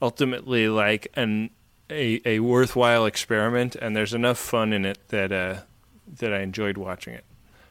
[0.00, 1.50] ultimately like an
[1.88, 5.60] a, a worthwhile experiment, and there's enough fun in it that uh,
[6.18, 7.24] that I enjoyed watching it.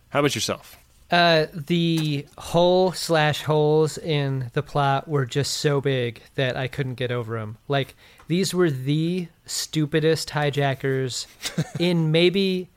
[0.10, 0.78] How about yourself?
[1.12, 6.96] Uh, the hole slash holes in the plot were just so big that I couldn't
[6.96, 7.58] get over them.
[7.68, 7.96] Like
[8.28, 11.28] these were the stupidest hijackers
[11.80, 12.70] in maybe,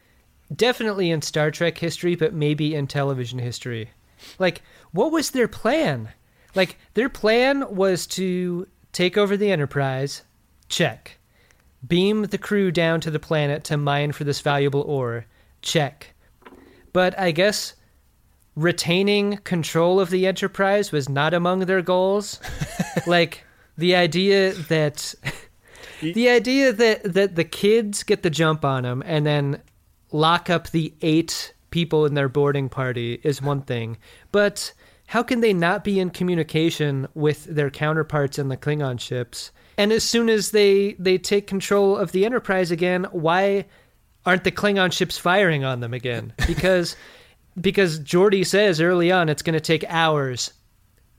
[0.55, 3.91] definitely in Star Trek history, but maybe in television history.
[4.39, 4.63] Like,
[4.93, 6.11] what was their plan?
[6.55, 10.23] Like their plan was to take over the Enterprise.
[10.69, 11.19] Check.
[11.87, 15.27] Beam the crew down to the planet to mine for this valuable ore.
[15.63, 16.15] Check.
[16.93, 17.75] But I guess
[18.55, 22.39] retaining control of the enterprise was not among their goals
[23.07, 23.45] like
[23.79, 25.15] the idea that
[26.03, 29.61] the idea that that the kids get the jump on them and then
[30.11, 33.97] lock up the eight people in their boarding party is one thing
[34.31, 34.73] but
[35.07, 39.93] how can they not be in communication with their counterparts in the klingon ships and
[39.93, 43.65] as soon as they they take control of the enterprise again why
[44.27, 46.97] aren't the klingon ships firing on them again because
[47.61, 50.53] because Geordi says early on it's going to take hours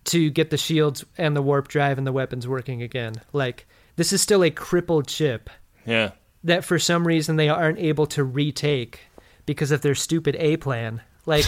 [0.05, 3.15] to get the shields and the warp drive and the weapons working again.
[3.31, 5.49] Like this is still a crippled ship.
[5.85, 6.11] Yeah.
[6.45, 9.01] that for some reason they aren't able to retake
[9.45, 11.01] because of their stupid A plan.
[11.25, 11.45] Like,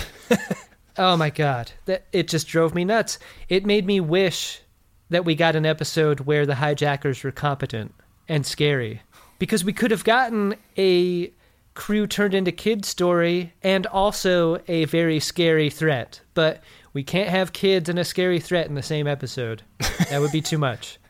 [0.97, 3.17] oh my god, that it just drove me nuts.
[3.49, 4.61] It made me wish
[5.09, 7.93] that we got an episode where the hijackers were competent
[8.27, 9.01] and scary
[9.39, 11.31] because we could have gotten a
[11.75, 16.21] crew turned into kid story and also a very scary threat.
[16.33, 16.61] But
[16.93, 19.61] we can't have kids and a scary threat in the same episode.
[20.09, 20.97] That would be too much.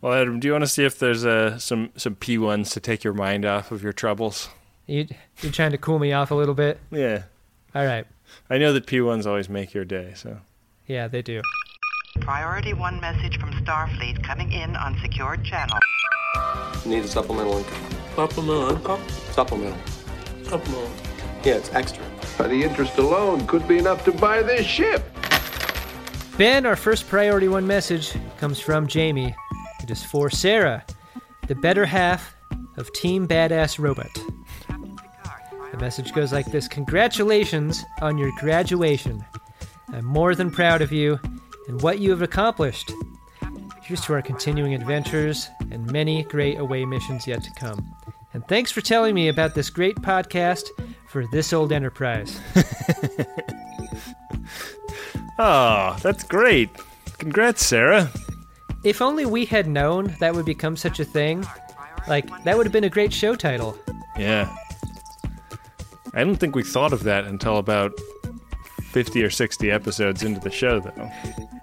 [0.00, 2.80] Well, Adam, do you want to see if there's uh, some some P ones to
[2.80, 4.48] take your mind off of your troubles?
[4.86, 5.06] You,
[5.40, 6.78] you're trying to cool me off a little bit.
[6.92, 7.24] Yeah,
[7.74, 8.06] All right.
[8.48, 10.12] I know that P ones always make your day.
[10.14, 10.38] So
[10.86, 11.42] Yeah, they do.
[12.20, 15.76] Priority 1 message from Starfleet coming in on secured channel.
[16.86, 17.82] Need a supplemental income.
[18.14, 19.08] Supplemental income?
[19.32, 19.78] Supplemental.
[20.44, 20.90] Supplemental.
[21.44, 22.04] Yeah, it's extra.
[22.38, 25.04] The interest alone could be enough to buy this ship.
[26.38, 29.34] Ben, our first priority one message comes from Jamie.
[29.86, 30.84] It is for Sarah,
[31.46, 32.34] the better half
[32.76, 34.12] of Team Badass Robot.
[35.70, 39.24] The message goes like this Congratulations on your graduation.
[39.92, 41.20] I'm more than proud of you
[41.68, 42.90] and what you have accomplished.
[43.80, 47.94] Here's to our continuing adventures and many great away missions yet to come.
[48.34, 50.64] And thanks for telling me about this great podcast
[51.06, 52.40] for this old enterprise.
[55.38, 56.70] Oh, that's great.
[57.18, 58.10] Congrats, Sarah.
[58.86, 61.44] If only we had known that would become such a thing,
[62.06, 63.76] like, that would have been a great show title.
[64.16, 64.56] Yeah.
[66.14, 67.92] I don't think we thought of that until about
[68.92, 71.10] 50 or 60 episodes into the show, though.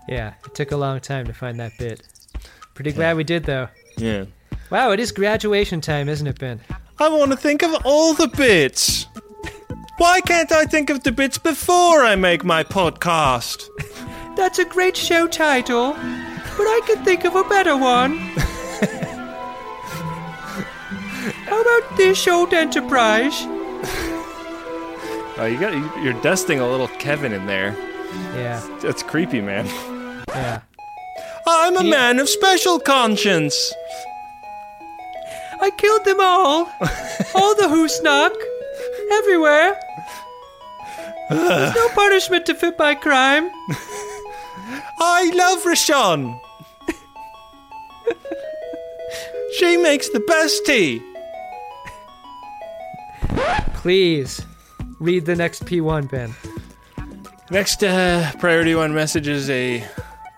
[0.06, 2.04] Yeah, it took a long time to find that bit.
[2.74, 3.70] Pretty glad we did, though.
[3.98, 4.26] Yeah.
[4.70, 6.60] Wow, it is graduation time, isn't it, Ben?
[7.00, 9.08] I want to think of all the bits.
[9.96, 13.70] Why can't I think of the bits before I make my podcast?
[14.36, 15.96] That's a great show title,
[16.58, 18.18] but I can think of a better one.
[21.48, 23.34] How about this old enterprise?
[25.36, 25.74] Oh, you got
[26.04, 27.76] you're dusting a little Kevin in there.
[28.36, 29.66] Yeah, That's creepy, man.
[30.28, 30.62] yeah.
[31.48, 33.74] I'm a man of special conscience.
[35.62, 36.70] I killed them all.
[37.36, 38.34] all the who snuck.
[39.14, 39.80] Everywhere.
[41.30, 43.50] There's no punishment to fit my crime.
[45.00, 46.40] I love Rashawn.
[49.58, 51.02] she makes the best tea.
[53.76, 54.46] Please
[55.00, 56.34] read the next P1, Ben.
[57.52, 59.86] Next uh, priority one message is a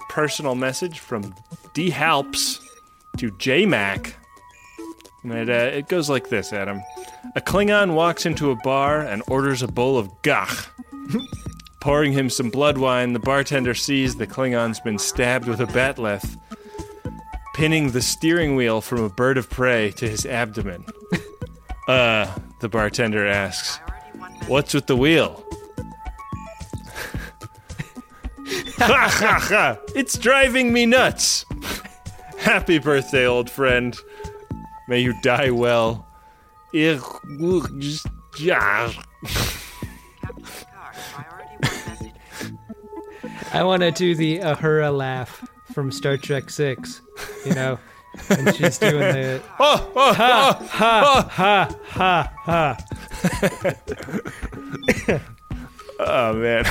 [0.10, 1.36] personal message from
[1.74, 2.60] D Halps
[3.18, 4.16] to J Mac.
[5.24, 6.82] And it, uh, it goes like this, Adam.
[7.36, 10.56] A Klingon walks into a bar and orders a bowl of gagh.
[11.80, 16.38] Pouring him some blood wine, the bartender sees the Klingon's been stabbed with a bat'leth,
[17.56, 20.86] pinning the steering wheel from a bird of prey to his abdomen.
[21.88, 23.80] uh, the bartender asks,
[24.48, 25.42] What's with the wheel?
[28.78, 29.78] ha ha ha!
[29.96, 31.46] It's driving me nuts!
[32.38, 33.98] Happy birthday, old friend.
[34.90, 36.06] May you die well.
[43.54, 47.02] I want to do the Uhura laugh from Star Trek 6.
[47.46, 47.80] You know,
[48.28, 52.78] when she's doing the Oh, oh, ha oh, ha ha ha
[55.10, 55.20] ha.
[56.00, 56.66] oh, man.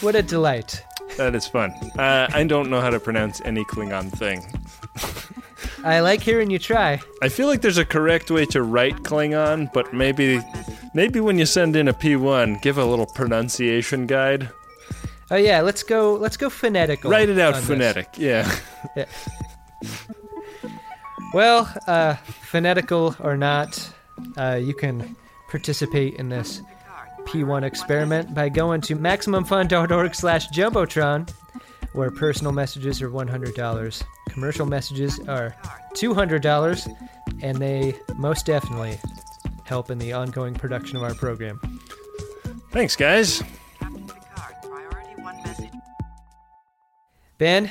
[0.00, 0.82] What a delight.
[1.16, 1.70] That is fun.
[1.98, 4.44] Uh, I don't know how to pronounce any Klingon thing.
[5.84, 7.00] I like hearing you try.
[7.22, 10.40] I feel like there's a correct way to write Klingon, but maybe
[10.94, 14.48] maybe when you send in a P1, give a little pronunciation guide.
[15.30, 16.14] Oh yeah, let's go.
[16.14, 17.10] Let's go phonetical.
[17.10, 17.68] Write it out on this.
[17.68, 18.08] phonetic.
[18.16, 18.50] Yeah.
[18.96, 19.04] Yeah.
[21.32, 23.92] Well, uh, phonetical or not,
[24.36, 25.16] uh, you can
[25.48, 26.62] participate in this
[27.24, 31.28] P1 experiment by going to maximumfun.org slash jumbotron,
[31.92, 35.56] where personal messages are $100, commercial messages are
[35.94, 36.96] $200,
[37.42, 38.98] and they most definitely
[39.64, 41.58] help in the ongoing production of our program.
[42.70, 43.42] Thanks, guys.
[47.38, 47.70] Ben,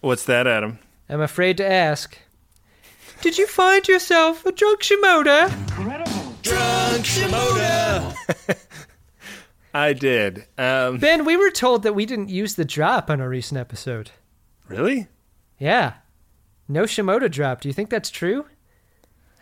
[0.00, 0.80] What's that, Adam?
[1.12, 2.16] I'm afraid to ask.
[3.20, 5.52] Did you find yourself a drunk Shimoda?
[5.68, 6.34] Incredible.
[6.40, 8.56] Drunk Shimoda.
[9.74, 10.46] I did.
[10.56, 14.10] Um, Ben, we were told that we didn't use the drop on a recent episode.
[14.66, 15.08] really?
[15.58, 15.94] Yeah.
[16.66, 17.60] No Shimoda drop.
[17.60, 18.46] Do you think that's true?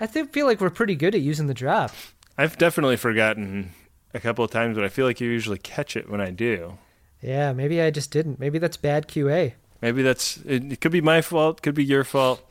[0.00, 1.92] I think, feel like we're pretty good at using the drop.
[2.36, 3.70] I've definitely forgotten
[4.12, 6.78] a couple of times, but I feel like you usually catch it when I do.
[7.22, 8.40] Yeah, maybe I just didn't.
[8.40, 9.52] Maybe that's bad QA.
[9.82, 12.46] Maybe that's it, it could be my fault, could be your fault.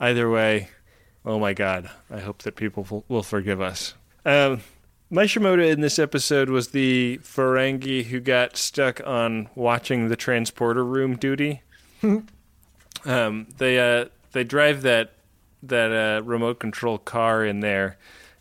[0.00, 0.68] Either way,
[1.24, 1.88] Oh my God!
[2.10, 3.94] I hope that people will, will forgive us.
[4.24, 4.60] Um,
[5.08, 10.84] my Shimoda in this episode was the Ferengi who got stuck on watching the transporter
[10.84, 11.62] room duty.
[13.04, 15.12] um, they uh, they drive that
[15.62, 17.98] that uh, remote control car in there,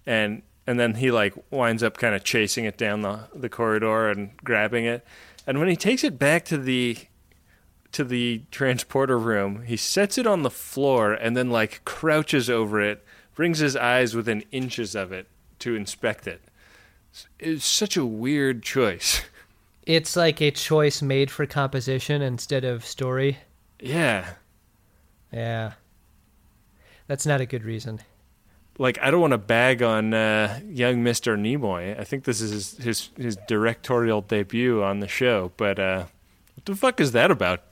[0.08, 4.10] and and then he like winds up kind of chasing it down the the corridor
[4.10, 5.06] and grabbing it.
[5.46, 6.98] And when he takes it back to the
[7.92, 12.82] to the transporter room, he sets it on the floor and then like crouches over
[12.82, 13.04] it,
[13.36, 15.28] brings his eyes within inches of it
[15.60, 16.42] to inspect it.
[17.40, 19.22] It's such a weird choice.
[19.88, 23.40] It's like a choice made for composition instead of story.
[23.80, 24.34] Yeah.
[25.34, 25.74] Yeah.
[27.08, 28.00] That's not a good reason.
[28.78, 32.00] Like I don't want to bag on uh, young Mister Nimoy.
[32.00, 35.52] I think this is his, his his directorial debut on the show.
[35.58, 36.06] But uh,
[36.56, 37.64] what the fuck is that about?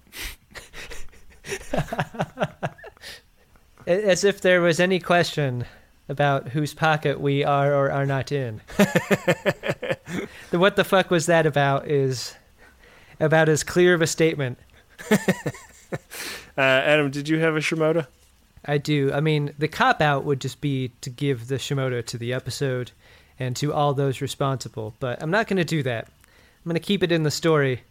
[3.88, 5.66] As if there was any question
[6.08, 8.62] about whose pocket we are or are not in.
[10.52, 12.36] the what the fuck was that about is
[13.20, 14.58] about as clear of a statement.
[15.12, 15.18] uh,
[16.58, 18.08] Adam, did you have a Shimoda?
[18.66, 19.12] I do.
[19.14, 22.92] I mean, the cop out would just be to give the Shimoda to the episode
[23.38, 26.08] and to all those responsible, but I'm not going to do that.
[26.08, 27.84] I'm going to keep it in the story.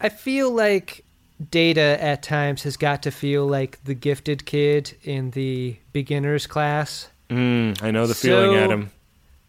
[0.00, 1.04] I feel like
[1.50, 7.08] Data at times has got to feel like the gifted kid in the beginners class.
[7.30, 8.90] Mm, I know the feeling, Adam.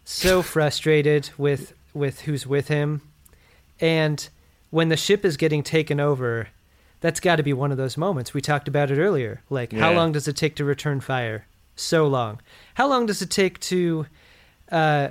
[0.05, 3.01] So frustrated with with who's with him,
[3.79, 4.27] and
[4.69, 6.49] when the ship is getting taken over,
[7.01, 9.41] that's got to be one of those moments we talked about it earlier.
[9.49, 11.45] Like, how long does it take to return fire?
[11.75, 12.41] So long.
[12.73, 14.05] How long does it take to
[14.71, 15.09] uh,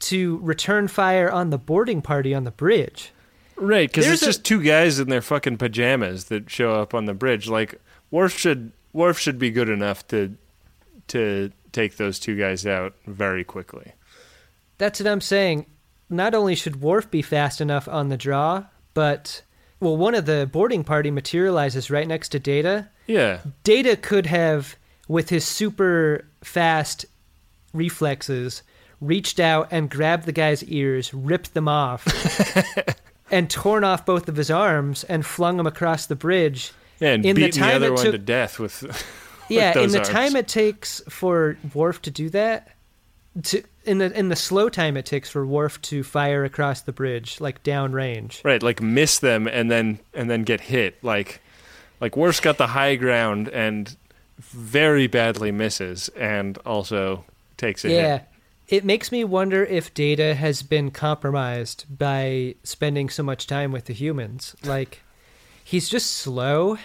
[0.00, 3.12] to return fire on the boarding party on the bridge?
[3.60, 6.94] Right, because There's it's a- just two guys in their fucking pajamas that show up
[6.94, 7.48] on the bridge.
[7.48, 7.80] Like
[8.10, 10.36] Worf should Worf should be good enough to
[11.08, 13.92] to take those two guys out very quickly.
[14.78, 15.66] That's what I'm saying.
[16.08, 19.42] Not only should Worf be fast enough on the draw, but
[19.78, 22.88] well, one of the boarding party materializes right next to Data.
[23.06, 24.76] Yeah, Data could have,
[25.08, 27.04] with his super fast
[27.72, 28.62] reflexes,
[29.00, 32.04] reached out and grabbed the guy's ears, ripped them off,
[33.30, 36.72] and torn off both of his arms and flung him across the bridge.
[37.00, 38.82] yeah, and in the, time other it one took- to death with.
[39.48, 40.08] yeah, with in the arms.
[40.08, 42.74] time it takes for Worf to do that,
[43.44, 46.92] to in the in the slow time it takes for Worf to fire across the
[46.92, 48.44] bridge, like downrange.
[48.44, 51.02] right, like miss them and then and then get hit.
[51.02, 51.40] Like
[52.00, 53.96] like Worf's got the high ground and
[54.38, 57.24] very badly misses, and also
[57.56, 58.12] takes a Yeah.
[58.18, 58.22] hit.
[58.70, 63.86] It makes me wonder if Data has been compromised by spending so much time with
[63.86, 64.54] the humans.
[64.64, 65.00] Like,
[65.64, 66.78] he's just slow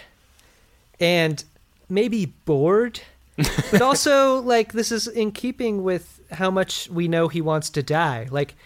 [0.98, 1.44] and
[1.88, 3.02] maybe bored,
[3.70, 7.84] but also, like, this is in keeping with how much we know he wants to
[7.84, 8.26] die.
[8.32, 8.56] Like,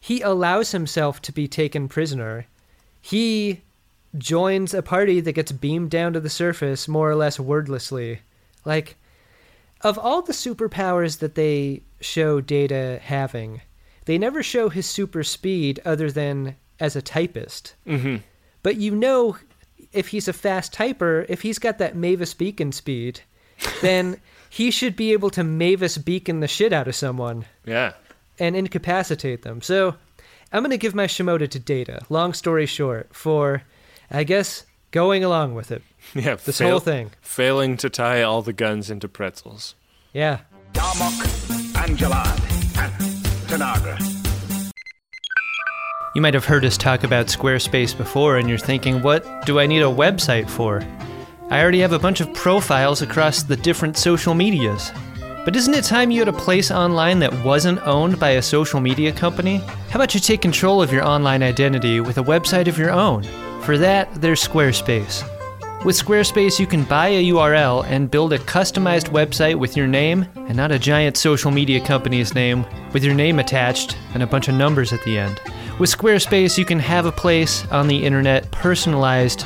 [0.00, 2.46] he allows himself to be taken prisoner.
[3.00, 3.60] He
[4.18, 8.22] joins a party that gets beamed down to the surface more or less wordlessly.
[8.64, 8.96] Like,
[9.82, 13.60] of all the superpowers that they show Data having,
[14.04, 17.74] they never show his super speed other than as a typist.
[17.86, 18.16] Mm-hmm.
[18.62, 19.36] But you know,
[19.92, 23.20] if he's a fast typer, if he's got that Mavis Beacon speed,
[23.80, 27.92] then he should be able to Mavis Beacon the shit out of someone Yeah.
[28.38, 29.60] and incapacitate them.
[29.62, 29.94] So
[30.52, 33.62] I'm going to give my Shimoda to Data, long story short, for,
[34.10, 35.82] I guess, going along with it.
[36.14, 37.12] Yeah, This fail- whole thing.
[37.22, 39.74] Failing to tie all the guns into pretzels.
[40.12, 40.40] Yeah.
[40.74, 41.98] Darmok, And
[43.46, 44.00] Tanagra.
[46.14, 49.66] You might have heard us talk about Squarespace before, and you're thinking, what do I
[49.66, 50.82] need a website for?
[51.50, 54.92] I already have a bunch of profiles across the different social medias.
[55.44, 58.80] But isn't it time you had a place online that wasn't owned by a social
[58.80, 59.58] media company?
[59.90, 63.24] How about you take control of your online identity with a website of your own?
[63.60, 65.22] For that, there's Squarespace.
[65.84, 70.26] With Squarespace, you can buy a URL and build a customized website with your name
[70.34, 72.64] and not a giant social media company's name
[72.94, 75.42] with your name attached and a bunch of numbers at the end.
[75.78, 79.44] With Squarespace, you can have a place on the internet personalized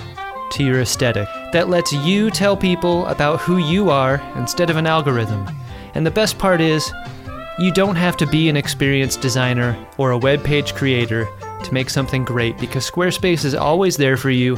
[0.53, 4.87] to your aesthetic that lets you tell people about who you are instead of an
[4.87, 5.45] algorithm.
[5.95, 6.89] And the best part is,
[7.59, 11.27] you don't have to be an experienced designer or a web page creator
[11.65, 14.57] to make something great because Squarespace is always there for you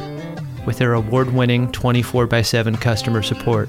[0.66, 3.68] with their award winning 24 x 7 customer support.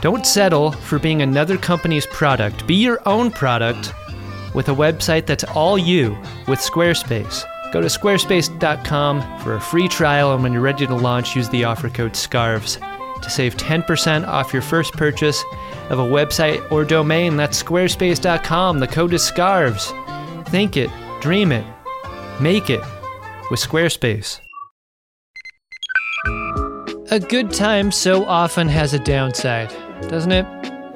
[0.00, 2.66] Don't settle for being another company's product.
[2.66, 3.94] Be your own product
[4.54, 6.10] with a website that's all you
[6.48, 7.44] with Squarespace.
[7.72, 11.64] Go to squarespace.com for a free trial, and when you're ready to launch, use the
[11.64, 12.78] offer code SCARVES.
[13.22, 15.44] to save 10% off your first purchase
[15.90, 17.36] of a website or domain.
[17.36, 18.80] That's squarespace.com.
[18.80, 19.92] The code is SCARVES.
[20.48, 21.64] Think it, dream it,
[22.40, 22.80] make it
[23.50, 24.40] with Squarespace.
[27.12, 29.68] A good time so often has a downside,
[30.08, 30.46] doesn't it?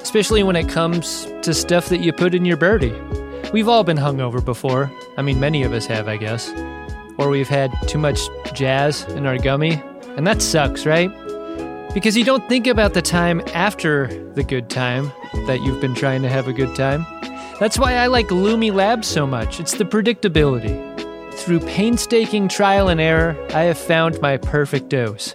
[0.01, 2.99] Especially when it comes to stuff that you put in your birdie.
[3.53, 4.91] We've all been hungover before.
[5.19, 6.51] I mean, many of us have, I guess.
[7.19, 8.19] Or we've had too much
[8.55, 9.73] jazz in our gummy.
[10.17, 11.11] And that sucks, right?
[11.93, 15.13] Because you don't think about the time after the good time
[15.47, 17.05] that you've been trying to have a good time.
[17.61, 19.61] That's why I like Lumi Labs so much.
[19.61, 21.35] It's the predictability.
[21.35, 25.35] Through painstaking trial and error, I have found my perfect dose.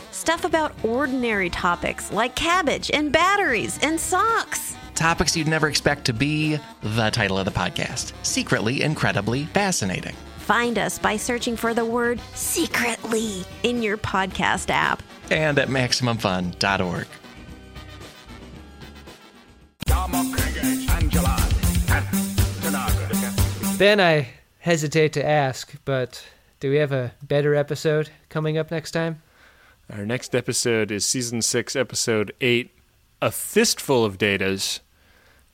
[0.21, 4.77] Stuff about ordinary topics like cabbage and batteries and socks.
[4.93, 10.13] Topics you'd never expect to be the title of the podcast Secretly Incredibly Fascinating.
[10.37, 15.01] Find us by searching for the word secretly in your podcast app
[15.31, 17.07] and at MaximumFun.org.
[23.79, 26.23] Ben, I hesitate to ask, but
[26.59, 29.23] do we have a better episode coming up next time?
[29.89, 32.71] Our next episode is season six, episode eight
[33.21, 34.79] A Fistful of Datas.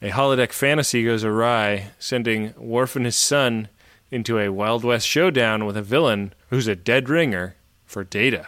[0.02, 3.68] A holodeck fantasy goes awry, sending Worf and his son
[4.12, 7.56] into a Wild West showdown with a villain who's a dead ringer
[7.86, 8.48] for Data.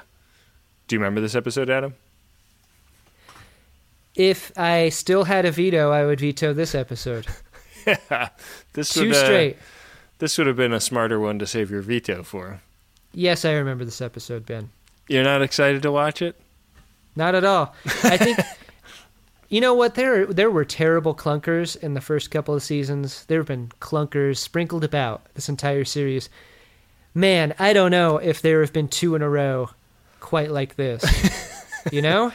[0.87, 1.95] Do you remember this episode, Adam?
[4.15, 7.25] If I still had a veto, I would veto this episode.
[7.87, 8.29] yeah,
[8.73, 9.57] this Two would, uh, straight.
[10.19, 12.61] This would have been a smarter one to save your veto for.
[13.13, 14.69] Yes, I remember this episode, Ben.
[15.09, 16.39] You're not excited to watch it?
[17.15, 17.75] Not at all.
[18.03, 18.37] I think
[19.49, 23.25] you know what there there were terrible clunkers in the first couple of seasons.
[23.25, 26.29] There have been clunkers sprinkled about this entire series.
[27.15, 29.71] Man, I don't know if there have been two in a row
[30.19, 31.03] quite like this.
[31.91, 32.31] you know?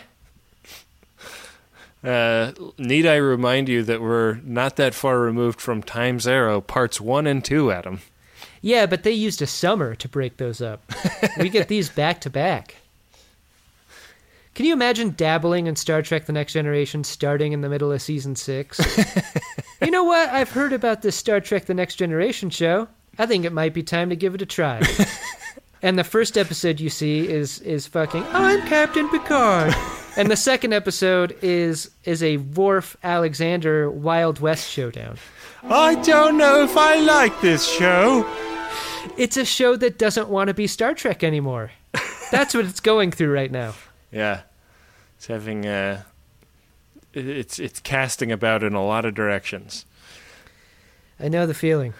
[2.03, 7.01] Uh, need I remind you that we're not that far removed from Time's Arrow parts
[7.01, 8.01] one and two, Adam?
[8.65, 10.91] Yeah, but they used a summer to break those up.
[11.39, 12.77] we get these back to back.
[14.55, 18.01] Can you imagine dabbling in Star Trek The Next Generation starting in the middle of
[18.01, 18.81] season six?
[19.83, 20.31] you know what?
[20.31, 22.89] I've heard about this Star Trek The Next Generation show.
[23.19, 24.81] I think it might be time to give it a try.
[25.83, 29.75] and the first episode you see is is fucking I'm Captain Picard.
[30.17, 35.19] and the second episode is is a Worf Alexander Wild West showdown.
[35.65, 38.23] I don't know if I like this show.
[39.17, 41.71] It's a show that doesn't want to be Star Trek anymore.
[42.31, 43.75] That's what it's going through right now.
[44.11, 44.43] Yeah,
[45.17, 46.03] it's having uh,
[47.13, 49.85] it's it's casting about in a lot of directions.
[51.19, 51.95] I know the feeling.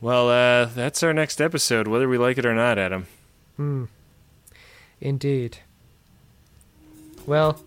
[0.00, 3.06] Well, uh, that's our next episode, whether we like it or not, Adam.
[3.56, 3.84] Hmm.
[5.00, 5.58] Indeed.
[7.26, 7.62] Well,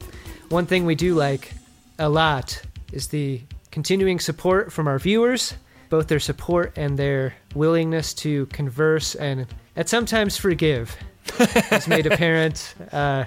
[0.49, 1.53] one thing we do like
[1.99, 3.41] a lot is the
[3.71, 5.55] continuing support from our viewers,
[5.93, 10.97] both their support and their willingness to converse and at sometimes forgive
[11.71, 13.23] is made apparent uh,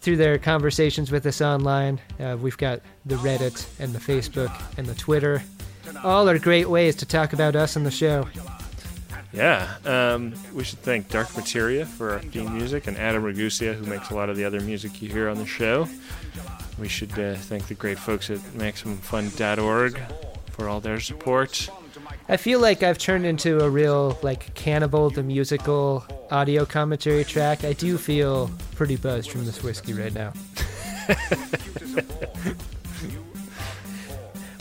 [0.00, 2.00] through their conversations with us online.
[2.18, 5.44] Uh, we've got the Reddit and the Facebook and the Twitter.
[6.02, 8.26] All are great ways to talk about us on the show.
[9.32, 13.86] Yeah, um, we should thank Dark Materia for our theme music and Adam Ragusea, who
[13.86, 15.88] makes a lot of the other music you hear on the show.
[16.80, 20.00] We should uh, thank the great folks at MaximumFun.org
[20.50, 21.70] for all their support.
[22.28, 27.64] I feel like I've turned into a real like Cannibal the musical audio commentary track.
[27.64, 30.32] I do feel pretty buzzed from this whiskey right now.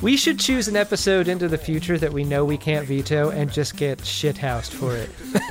[0.02, 3.52] we should choose an episode into the future that we know we can't veto and
[3.52, 5.10] just get shithoused for it.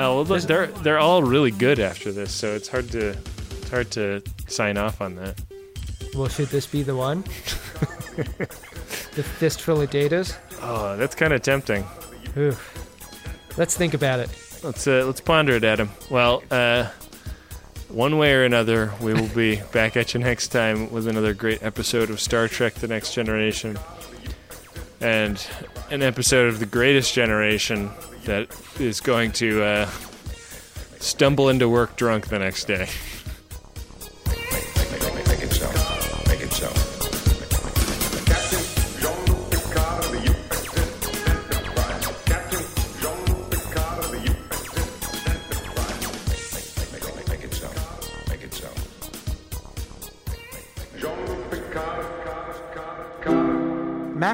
[0.00, 3.16] Oh, well, look, they're they're all really good after this, so it's hard to
[3.50, 5.40] it's hard to sign off on that.
[6.14, 7.22] well, should this be the one?
[9.16, 10.36] the fistful of datas?
[10.60, 11.84] Oh, that's kind of tempting.
[12.36, 12.56] Ooh.
[13.56, 14.30] Let's think about it.
[14.62, 15.90] Let's uh, let's ponder it, Adam.
[16.10, 16.88] Well, uh,
[17.88, 21.62] one way or another, we will be back at you next time with another great
[21.62, 23.78] episode of Star Trek: The Next Generation,
[25.00, 25.44] and
[25.90, 27.90] an episode of The Greatest Generation
[28.24, 28.48] that
[28.78, 29.90] is going to uh,
[30.98, 32.88] stumble into work drunk the next day.